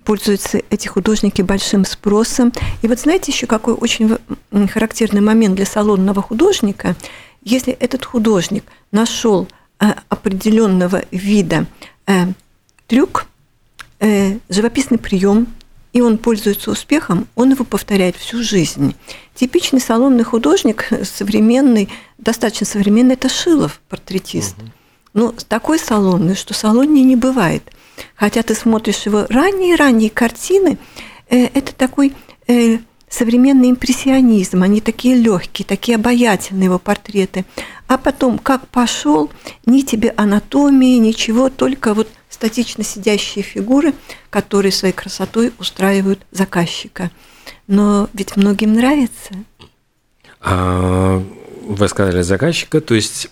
пользуются 0.03 0.61
эти 0.69 0.87
художники 0.87 1.41
большим 1.41 1.85
спросом. 1.85 2.51
И 2.81 2.87
вот 2.87 2.99
знаете 2.99 3.31
еще 3.31 3.47
какой 3.47 3.73
очень 3.73 4.17
характерный 4.69 5.21
момент 5.21 5.55
для 5.55 5.65
салонного 5.65 6.21
художника, 6.21 6.95
если 7.43 7.73
этот 7.73 8.05
художник 8.05 8.63
нашел 8.91 9.47
э, 9.79 9.87
определенного 10.09 11.03
вида 11.11 11.65
э, 12.07 12.27
трюк, 12.87 13.25
э, 13.99 14.37
живописный 14.49 14.97
прием, 14.97 15.47
и 15.91 16.01
он 16.01 16.17
пользуется 16.17 16.71
успехом, 16.71 17.27
он 17.35 17.51
его 17.51 17.65
повторяет 17.65 18.15
всю 18.15 18.41
жизнь. 18.41 18.95
Типичный 19.35 19.79
салонный 19.79 20.23
художник, 20.23 20.89
современный, 21.03 21.89
достаточно 22.17 22.65
современный, 22.65 23.13
это 23.13 23.29
Шилов, 23.29 23.79
портретист. 23.89 24.57
Угу. 24.57 24.67
Ну, 25.15 25.35
такой 25.47 25.77
салонный, 25.77 26.35
что 26.35 26.53
салоннее 26.53 27.03
не 27.03 27.15
бывает– 27.15 27.63
Хотя 28.15 28.43
ты 28.43 28.55
смотришь 28.55 29.05
его 29.05 29.25
ранние-ранние 29.29 30.09
картины, 30.09 30.77
э, 31.29 31.45
это 31.53 31.73
такой 31.73 32.13
э, 32.47 32.77
современный 33.09 33.69
импрессионизм, 33.69 34.63
они 34.63 34.81
такие 34.81 35.15
легкие, 35.15 35.65
такие 35.65 35.95
обаятельные 35.95 36.65
его 36.65 36.79
портреты. 36.79 37.45
А 37.87 37.97
потом, 37.97 38.39
как 38.39 38.67
пошел, 38.67 39.29
ни 39.65 39.81
тебе 39.81 40.13
анатомии, 40.17 40.97
ничего, 40.97 41.49
только 41.49 41.93
вот 41.93 42.09
статично 42.29 42.83
сидящие 42.83 43.43
фигуры, 43.43 43.93
которые 44.29 44.71
своей 44.71 44.93
красотой 44.93 45.53
устраивают 45.59 46.25
заказчика. 46.31 47.11
Но 47.67 48.09
ведь 48.13 48.35
многим 48.35 48.73
нравится. 48.73 49.33
А, 50.41 51.23
вы 51.61 51.87
сказали 51.87 52.21
заказчика, 52.21 52.81
то 52.81 52.95
есть 52.95 53.29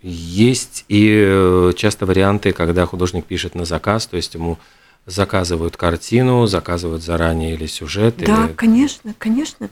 есть 0.00 0.84
и 0.88 1.24
э, 1.26 1.72
часто 1.76 2.06
варианты, 2.06 2.52
когда 2.52 2.86
художник 2.86 3.24
пишет 3.24 3.54
на 3.54 3.64
заказ, 3.64 4.06
то 4.06 4.16
есть 4.16 4.34
ему 4.34 4.58
заказывают 5.06 5.76
картину, 5.76 6.46
заказывают 6.46 7.02
заранее 7.02 7.54
или 7.54 7.66
сюжет. 7.66 8.16
Да, 8.18 8.46
или... 8.46 8.52
конечно, 8.52 9.14
конечно. 9.18 9.70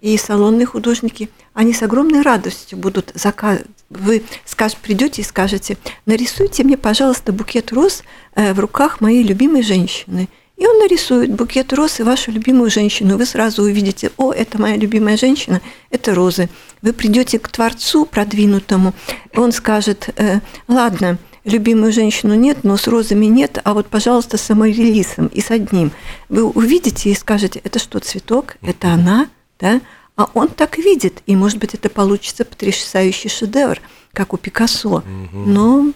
И 0.00 0.16
салонные 0.16 0.64
художники, 0.64 1.28
они 1.54 1.72
с 1.72 1.82
огромной 1.82 2.22
радостью 2.22 2.78
будут 2.78 3.10
заказывать. 3.14 3.66
Вы 3.90 4.22
скаж, 4.44 4.76
придете 4.76 5.22
и 5.22 5.24
скажете, 5.24 5.76
нарисуйте 6.06 6.62
мне, 6.62 6.76
пожалуйста, 6.76 7.32
букет 7.32 7.72
роз 7.72 8.04
э, 8.36 8.54
в 8.54 8.60
руках 8.60 9.00
моей 9.00 9.24
любимой 9.24 9.62
женщины. 9.62 10.28
И 10.58 10.66
он 10.66 10.78
нарисует 10.80 11.32
букет 11.32 11.72
роз 11.72 12.00
и 12.00 12.02
вашу 12.02 12.32
любимую 12.32 12.68
женщину. 12.68 13.16
Вы 13.16 13.26
сразу 13.26 13.62
увидите, 13.62 14.10
о, 14.16 14.32
это 14.32 14.60
моя 14.60 14.76
любимая 14.76 15.16
женщина, 15.16 15.60
это 15.90 16.14
розы. 16.14 16.48
Вы 16.82 16.92
придете 16.92 17.38
к 17.38 17.48
Творцу 17.48 18.04
продвинутому, 18.04 18.92
он 19.36 19.52
скажет, 19.52 20.10
э, 20.16 20.40
ладно, 20.66 21.18
любимую 21.44 21.92
женщину 21.92 22.34
нет, 22.34 22.64
но 22.64 22.76
с 22.76 22.88
розами 22.88 23.26
нет, 23.26 23.60
а 23.62 23.72
вот, 23.72 23.86
пожалуйста, 23.86 24.36
с 24.36 24.42
саморелисом 24.42 25.28
и 25.28 25.40
с 25.40 25.52
одним. 25.52 25.92
Вы 26.28 26.42
увидите 26.42 27.10
и 27.10 27.14
скажете, 27.14 27.60
это 27.62 27.78
что, 27.78 28.00
цветок? 28.00 28.56
Это 28.60 28.88
она? 28.88 29.28
Да? 29.60 29.80
А 30.16 30.28
он 30.34 30.48
так 30.48 30.78
видит, 30.78 31.22
и, 31.26 31.36
может 31.36 31.58
быть, 31.58 31.74
это 31.74 31.88
получится 31.88 32.44
потрясающий 32.44 33.28
шедевр, 33.28 33.80
как 34.12 34.34
у 34.34 34.36
Пикассо. 34.36 35.04
Но 35.32 35.92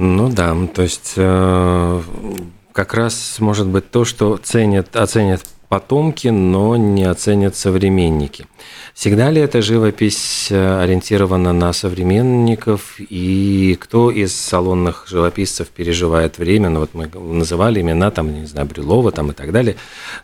ну 0.00 0.28
да, 0.28 0.56
то 0.72 0.82
есть 0.82 1.14
э, 1.16 2.02
как 2.70 2.94
раз 2.94 3.40
может 3.40 3.66
быть 3.66 3.90
то, 3.90 4.04
что 4.04 4.36
ценят, 4.36 4.94
оценят 4.94 5.42
потомки, 5.68 6.28
но 6.28 6.76
не 6.76 7.02
оценят 7.02 7.56
современники. 7.56 8.46
Всегда 8.94 9.30
ли 9.30 9.40
эта 9.40 9.60
живопись 9.60 10.52
э, 10.52 10.82
ориентирована 10.82 11.52
на 11.52 11.72
современников, 11.72 12.94
и 13.00 13.76
кто 13.80 14.12
из 14.12 14.36
салонных 14.36 15.06
живописцев 15.08 15.66
переживает 15.66 16.38
время? 16.38 16.68
Ну 16.68 16.78
вот 16.78 16.94
мы 16.94 17.08
называли 17.08 17.80
имена, 17.80 18.12
там, 18.12 18.32
не 18.32 18.46
знаю, 18.46 18.68
Брюлова 18.68 19.10
там 19.10 19.32
и 19.32 19.34
так 19.34 19.50
далее, 19.50 19.74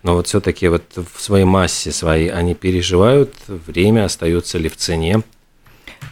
но 0.05 0.15
вот 0.15 0.29
все-таки 0.29 0.69
вот 0.69 0.85
в 0.97 1.21
своей 1.21 1.47
массе 1.47 1.91
своей 1.91 2.31
они 2.31 2.55
переживают 2.55 3.35
время, 3.49 4.05
остается 4.05 4.57
ли 4.59 4.69
в 4.69 4.77
цене? 4.77 5.25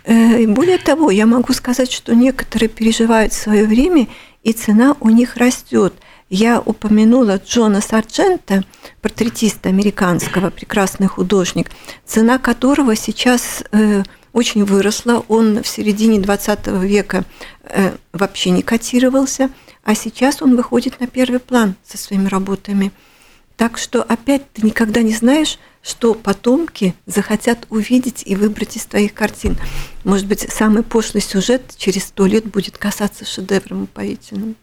Э, 0.04 0.46
более 0.46 0.78
того, 0.78 1.10
я 1.10 1.26
могу 1.26 1.52
сказать, 1.52 1.92
что 1.92 2.14
некоторые 2.14 2.68
переживают 2.68 3.32
свое 3.32 3.64
время, 3.66 4.08
и 4.42 4.52
цена 4.52 4.96
у 5.00 5.10
них 5.10 5.36
растет– 5.36 5.94
я 6.34 6.60
упомянула 6.60 7.36
Джона 7.36 7.82
Сарджента, 7.82 8.64
портретиста 9.02 9.68
американского, 9.68 10.48
прекрасный 10.48 11.06
художник, 11.06 11.70
цена 12.06 12.38
которого 12.38 12.96
сейчас 12.96 13.62
э, 13.70 14.02
очень 14.32 14.64
выросла. 14.64 15.22
Он 15.28 15.62
в 15.62 15.68
середине 15.68 16.20
20 16.20 16.68
века 16.68 17.24
э, 17.64 17.94
вообще 18.14 18.48
не 18.48 18.62
котировался, 18.62 19.50
а 19.84 19.94
сейчас 19.94 20.40
он 20.40 20.56
выходит 20.56 21.00
на 21.00 21.06
первый 21.06 21.38
план 21.38 21.74
со 21.84 21.98
своими 21.98 22.28
работами. 22.28 22.92
Так 23.58 23.76
что 23.76 24.02
опять 24.02 24.50
ты 24.54 24.64
никогда 24.64 25.02
не 25.02 25.12
знаешь, 25.12 25.58
что 25.82 26.14
потомки 26.14 26.94
захотят 27.06 27.66
увидеть 27.68 28.22
и 28.24 28.36
выбрать 28.36 28.76
из 28.76 28.86
твоих 28.86 29.12
картин. 29.14 29.56
Может 30.04 30.26
быть, 30.26 30.48
самый 30.50 30.82
пошлый 30.82 31.20
сюжет 31.20 31.74
через 31.76 32.04
сто 32.04 32.26
лет 32.26 32.46
будет 32.46 32.78
касаться 32.78 33.24
шедевра 33.24 33.74
упоительным. 33.74 34.56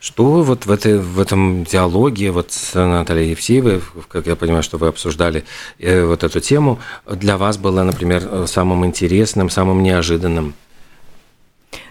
Что 0.00 0.42
вот 0.42 0.66
в, 0.66 0.70
этой, 0.70 0.98
в 0.98 1.18
этом 1.18 1.64
диалоге 1.64 2.30
вот 2.30 2.52
с 2.52 2.74
Натальей 2.74 3.30
Евсеевой, 3.30 3.80
как 4.08 4.26
я 4.26 4.36
понимаю, 4.36 4.62
что 4.62 4.76
вы 4.76 4.88
обсуждали 4.88 5.44
э, 5.78 6.04
вот 6.04 6.24
эту 6.24 6.40
тему, 6.40 6.78
для 7.06 7.38
вас 7.38 7.56
было, 7.56 7.82
например, 7.82 8.46
самым 8.46 8.84
интересным, 8.84 9.48
самым 9.48 9.82
неожиданным? 9.82 10.54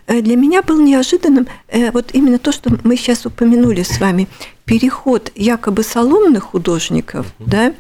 Э, 0.08 0.22
для 0.22 0.36
меня 0.36 0.62
был 0.62 0.82
неожиданным 0.82 1.48
э, 1.68 1.92
вот 1.92 2.12
именно 2.14 2.40
то, 2.40 2.52
что 2.52 2.72
мы 2.84 2.96
сейчас 2.96 3.26
упомянули 3.26 3.84
с 3.84 4.00
вами, 4.00 4.28
переход 4.66 5.32
якобы 5.36 5.84
салонных 5.84 6.44
художников 6.44 7.28
да, 7.40 7.74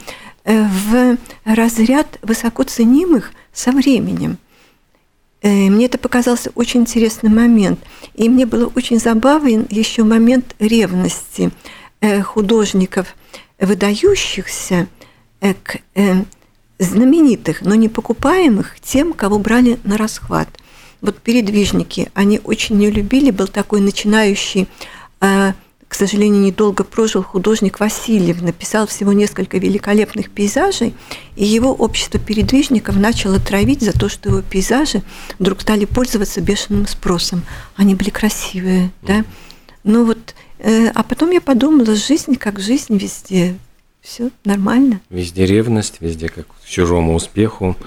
в 0.45 1.17
разряд 1.45 2.19
высоко 2.21 2.63
ценимых 2.63 3.31
со 3.53 3.71
временем. 3.71 4.37
Э, 5.43 5.69
мне 5.69 5.85
это 5.85 5.97
показался 5.97 6.51
очень 6.55 6.81
интересный 6.81 7.29
момент. 7.29 7.79
И 8.15 8.29
мне 8.29 8.45
было 8.45 8.71
очень 8.75 8.99
забавен 8.99 9.67
еще 9.69 10.03
момент 10.03 10.55
ревности 10.57 11.51
э, 11.99 12.21
художников, 12.21 13.15
выдающихся 13.59 14.87
э, 15.41 15.53
к 15.53 15.79
знаменитых, 16.79 17.61
но 17.61 17.75
не 17.75 17.87
покупаемых 17.87 18.79
тем, 18.79 19.13
кого 19.13 19.37
брали 19.37 19.79
на 19.83 19.97
расхват. 19.97 20.49
Вот 21.03 21.19
передвижники, 21.19 22.09
они 22.15 22.41
очень 22.43 22.77
не 22.77 22.89
любили, 22.89 23.29
был 23.29 23.47
такой 23.47 23.81
начинающий 23.81 24.67
к 25.93 25.95
сожалению, 25.95 26.41
недолго 26.41 26.83
прожил 26.83 27.21
художник 27.21 27.79
Васильев, 27.79 28.41
написал 28.41 28.87
всего 28.87 29.13
несколько 29.13 29.59
великолепных 29.59 30.31
пейзажей, 30.31 30.95
и 31.35 31.45
его 31.45 31.71
общество 31.71 32.19
передвижников 32.19 32.95
начало 32.95 33.39
травить 33.39 33.81
за 33.81 33.93
то, 33.93 34.09
что 34.09 34.29
его 34.29 34.41
пейзажи 34.41 35.03
вдруг 35.37 35.61
стали 35.61 35.85
пользоваться 35.85 36.41
бешеным 36.41 36.87
спросом. 36.87 37.43
Они 37.75 37.93
были 37.93 38.09
красивые, 38.09 38.89
да. 39.03 39.23
Ну 39.83 40.05
вот, 40.05 40.33
э, 40.57 40.87
а 40.87 41.03
потом 41.03 41.29
я 41.29 41.41
подумала, 41.41 41.95
жизнь 41.95 42.37
как 42.37 42.59
жизнь 42.59 42.97
везде, 42.97 43.55
все 44.01 44.31
нормально. 44.45 44.99
Везде 45.11 45.45
ревность, 45.45 45.97
везде 45.99 46.27
как 46.27 46.47
к 46.47 46.65
чужому 46.67 47.13
успеху. 47.13 47.77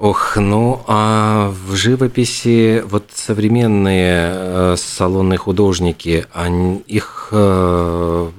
Ох, 0.00 0.38
ну 0.38 0.82
а 0.86 1.50
в 1.50 1.74
живописи 1.74 2.82
вот 2.86 3.10
современные 3.14 4.32
э, 4.32 4.76
салонные 4.78 5.36
художники, 5.36 6.24
они, 6.32 6.78
их 6.86 7.28
э, 7.32 8.30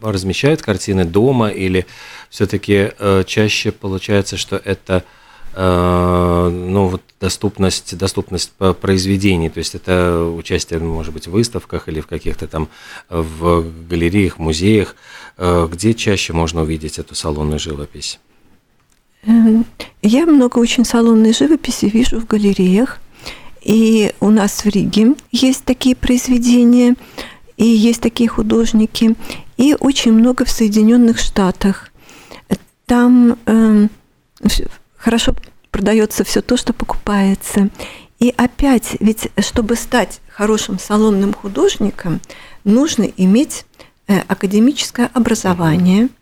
размещают 0.00 0.60
картины 0.60 1.04
дома 1.04 1.50
или 1.50 1.86
все-таки 2.28 2.90
э, 2.98 3.22
чаще 3.24 3.70
получается, 3.70 4.36
что 4.36 4.56
это 4.56 5.04
э, 5.54 6.48
ну 6.52 6.88
вот 6.88 7.02
доступность, 7.20 7.96
доступность 7.96 8.50
произведений, 8.80 9.48
то 9.48 9.58
есть 9.58 9.76
это 9.76 10.24
участие, 10.24 10.80
может 10.80 11.14
быть, 11.14 11.28
в 11.28 11.30
выставках 11.30 11.86
или 11.86 12.00
в 12.00 12.08
каких-то 12.08 12.48
там 12.48 12.68
в 13.08 13.64
галереях, 13.88 14.40
музеях, 14.40 14.96
э, 15.38 15.68
где 15.70 15.94
чаще 15.94 16.32
можно 16.32 16.62
увидеть 16.62 16.98
эту 16.98 17.14
салонную 17.14 17.60
живопись? 17.60 18.18
Эм, 19.24 19.64
я 20.02 20.26
много 20.26 20.58
очень 20.58 20.84
салонной 20.84 21.32
живописи 21.32 21.86
вижу 21.86 22.20
в 22.20 22.26
галереях. 22.26 23.00
И 23.60 24.12
у 24.18 24.30
нас 24.30 24.64
в 24.64 24.68
Риге 24.68 25.14
есть 25.30 25.64
такие 25.64 25.94
произведения, 25.94 26.96
и 27.56 27.64
есть 27.64 28.00
такие 28.00 28.28
художники, 28.28 29.14
и 29.56 29.76
очень 29.78 30.12
много 30.12 30.44
в 30.44 30.50
Соединенных 30.50 31.20
Штатах. 31.20 31.90
Там 32.86 33.38
э, 33.46 33.86
хорошо 34.96 35.36
продается 35.70 36.24
все 36.24 36.42
то, 36.42 36.56
что 36.56 36.72
покупается. 36.72 37.70
И 38.18 38.34
опять, 38.36 38.96
ведь 38.98 39.28
чтобы 39.38 39.76
стать 39.76 40.20
хорошим 40.28 40.80
салонным 40.80 41.32
художником, 41.32 42.20
нужно 42.64 43.04
иметь 43.04 43.64
э, 44.08 44.18
академическое 44.26 45.08
образование– 45.14 46.08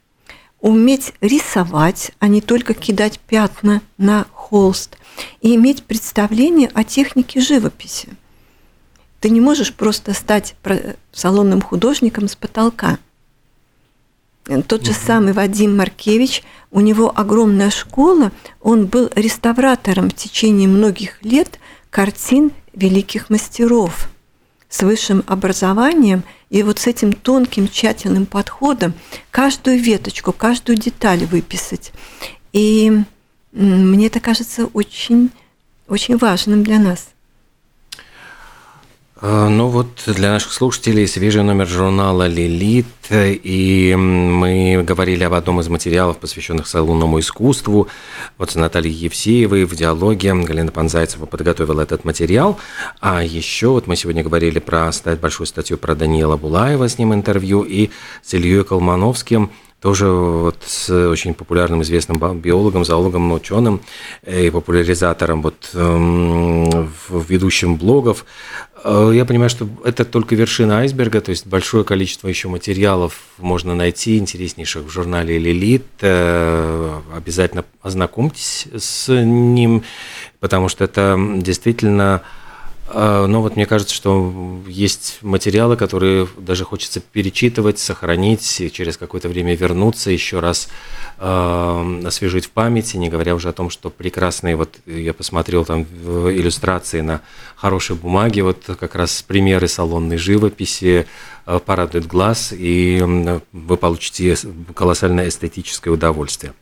уметь 0.61 1.15
рисовать, 1.21 2.13
а 2.19 2.29
не 2.29 2.41
только 2.41 2.75
кидать 2.75 3.19
пятна 3.19 3.83
на 3.99 4.27
холст, 4.33 4.99
и 5.41 5.55
иметь 5.55 5.85
представление 5.85 6.71
о 6.75 6.85
технике 6.85 7.41
живописи. 7.41 8.09
Ты 9.21 9.31
не 9.31 9.41
можешь 9.41 9.75
просто 9.75 10.15
стать 10.15 10.55
салонным 11.13 11.61
художником 11.61 12.29
с 12.29 12.37
потолка. 12.37 12.99
Тот 14.67 14.85
же 14.85 14.93
самый 14.93 15.33
Вадим 15.33 15.77
Маркевич, 15.77 16.43
у 16.71 16.81
него 16.81 17.13
огромная 17.15 17.71
школа, 17.71 18.33
он 18.61 18.87
был 18.87 19.11
реставратором 19.15 20.11
в 20.11 20.15
течение 20.15 20.69
многих 20.69 21.23
лет 21.23 21.59
картин 21.91 22.53
великих 22.73 23.31
мастеров 23.31 24.09
с 24.71 24.83
высшим 24.83 25.23
образованием– 25.27 26.25
и 26.51 26.65
вот 26.65 26.81
с 26.81 26.87
этим 26.89 27.13
тонким, 27.13 27.69
тщательным 27.69 28.27
подходом 28.27 28.93
каждую 29.31 29.79
веточку, 29.79 30.33
каждую 30.33 30.77
деталь 30.77 31.25
выписать. 31.25 31.93
И 32.53 32.93
мне 33.53 34.09
это 34.09 34.19
кажется 34.19 34.67
очень, 34.67 35.31
очень 35.89 36.17
важным 36.17 36.65
для 36.65 36.81
нас. 36.81 37.11
А, 39.23 39.51
ну 39.51 39.69
вот 39.69 39.89
для 40.07 40.31
наших 40.31 40.51
слушателей 40.51 41.07
свежий 41.07 41.43
номер 41.43 41.67
журнала 41.67 42.27
«Лилит», 42.27 42.87
и 43.11 43.95
мы 43.95 44.83
говорили 44.83 45.25
об 45.25 45.35
одном 45.35 45.61
из 45.61 45.69
материалов, 45.69 46.17
посвященных 46.17 46.67
салонному 46.67 47.21
искусству. 47.21 47.89
Вот 48.39 48.53
с 48.53 48.55
Натальей 48.55 48.95
Евсеевой 48.95 49.65
в 49.65 49.77
диалоге 49.77 50.33
Галина 50.33 50.73
Панзайцева 50.73 51.27
подготовила 51.27 51.83
этот 51.83 52.07
материал. 52.07 52.59
А 53.01 53.23
еще 53.23 53.69
вот 53.69 53.87
мы 53.87 53.97
сегодня 53.97 54.23
говорили 54.23 54.59
про 54.59 54.91
большую 55.21 55.47
статью 55.47 55.77
про 55.77 55.95
Даниила 55.95 56.39
Булаева, 56.39 56.89
с 56.89 56.97
ним 56.97 57.13
интервью, 57.13 57.63
и 57.63 57.91
с 58.23 58.33
Ильей 58.33 58.65
Колмановским– 58.65 59.51
тоже 59.81 60.09
вот 60.09 60.59
с 60.67 60.91
очень 60.91 61.35
популярным 61.35 61.83
известным 61.83 62.19
биологом, 62.39 62.85
зоологом, 62.85 63.33
ученым 63.33 63.81
и 64.27 64.51
популяризатором, 64.51 65.43
вот 65.43 65.71
эм, 65.75 66.93
ведущим 67.09 67.77
блогов. 67.77 68.27
Э, 68.85 69.11
я 69.15 69.25
понимаю, 69.25 69.49
что 69.49 69.69
это 69.85 70.05
только 70.05 70.35
вершина 70.35 70.81
айсберга, 70.81 71.21
то 71.21 71.31
есть 71.31 71.47
большое 71.47 71.85
количество 71.85 72.29
еще 72.29 72.49
материалов 72.49 73.21
можно 73.39 73.75
найти, 73.75 74.19
интереснейших 74.19 74.85
в 74.85 74.91
журнале 74.91 75.39
«Лилит». 75.39 75.87
Э, 76.03 77.01
обязательно 77.17 77.65
ознакомьтесь 77.81 78.69
с 78.77 79.09
ним, 79.09 79.83
потому 80.41 80.69
что 80.69 80.85
это 80.85 81.19
действительно 81.39 82.23
но 82.93 83.41
вот 83.41 83.57
мне 83.57 83.67
кажется, 83.67 83.95
что 83.95 84.61
есть 84.67 85.19
материалы, 85.23 85.77
которые 85.77 86.27
даже 86.37 86.65
хочется 86.65 87.01
перечитывать, 87.01 87.79
сохранить, 87.79 88.61
и 88.61 88.71
через 88.71 88.97
какое-то 88.97 89.29
время 89.29 89.55
вернуться, 89.55 90.11
еще 90.11 90.41
раз 90.41 90.69
э, 91.19 92.03
освежить 92.05 92.47
в 92.47 92.51
памяти, 92.51 92.97
не 92.97 93.09
говоря 93.09 93.35
уже 93.35 93.49
о 93.49 93.53
том, 93.53 93.71
что 93.71 93.91
прекрасные, 93.91 94.57
вот 94.57 94.77
я 94.87 95.15
посмотрел 95.15 95.65
там 95.65 95.83
иллюстрации 95.83 97.01
на 97.01 97.21
хорошей 97.55 97.95
бумаге, 97.95 98.43
вот 98.43 98.65
как 98.79 98.95
раз 98.97 99.23
примеры 99.23 99.69
салонной 99.69 100.17
живописи, 100.17 101.07
э, 101.47 101.61
порадует 101.65 102.07
глаз, 102.07 102.53
и 102.53 103.01
вы 103.53 103.77
получите 103.77 104.37
колоссальное 104.75 105.29
эстетическое 105.29 105.95
удовольствие. 105.95 106.55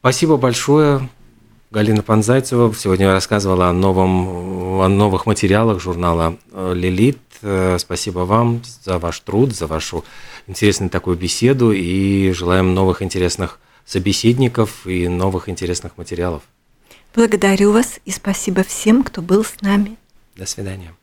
Спасибо 0.00 0.36
большое. 0.36 1.08
Галина 1.76 2.02
Панзайцева 2.02 2.74
сегодня 2.74 3.12
рассказывала 3.12 3.68
о, 3.68 3.72
новом, 3.74 4.80
о 4.80 4.88
новых 4.88 5.26
материалах 5.26 5.78
журнала 5.78 6.38
«Лилит». 6.50 7.18
Спасибо 7.76 8.20
вам 8.20 8.62
за 8.82 8.98
ваш 8.98 9.20
труд, 9.20 9.54
за 9.54 9.66
вашу 9.66 10.02
интересную 10.46 10.88
такую 10.88 11.18
беседу 11.18 11.72
и 11.72 12.32
желаем 12.32 12.72
новых 12.72 13.02
интересных 13.02 13.60
собеседников 13.84 14.86
и 14.86 15.06
новых 15.06 15.50
интересных 15.50 15.98
материалов. 15.98 16.44
Благодарю 17.14 17.72
вас 17.72 18.00
и 18.06 18.10
спасибо 18.10 18.62
всем, 18.62 19.02
кто 19.02 19.20
был 19.20 19.44
с 19.44 19.60
нами. 19.60 19.98
До 20.34 20.46
свидания. 20.46 20.95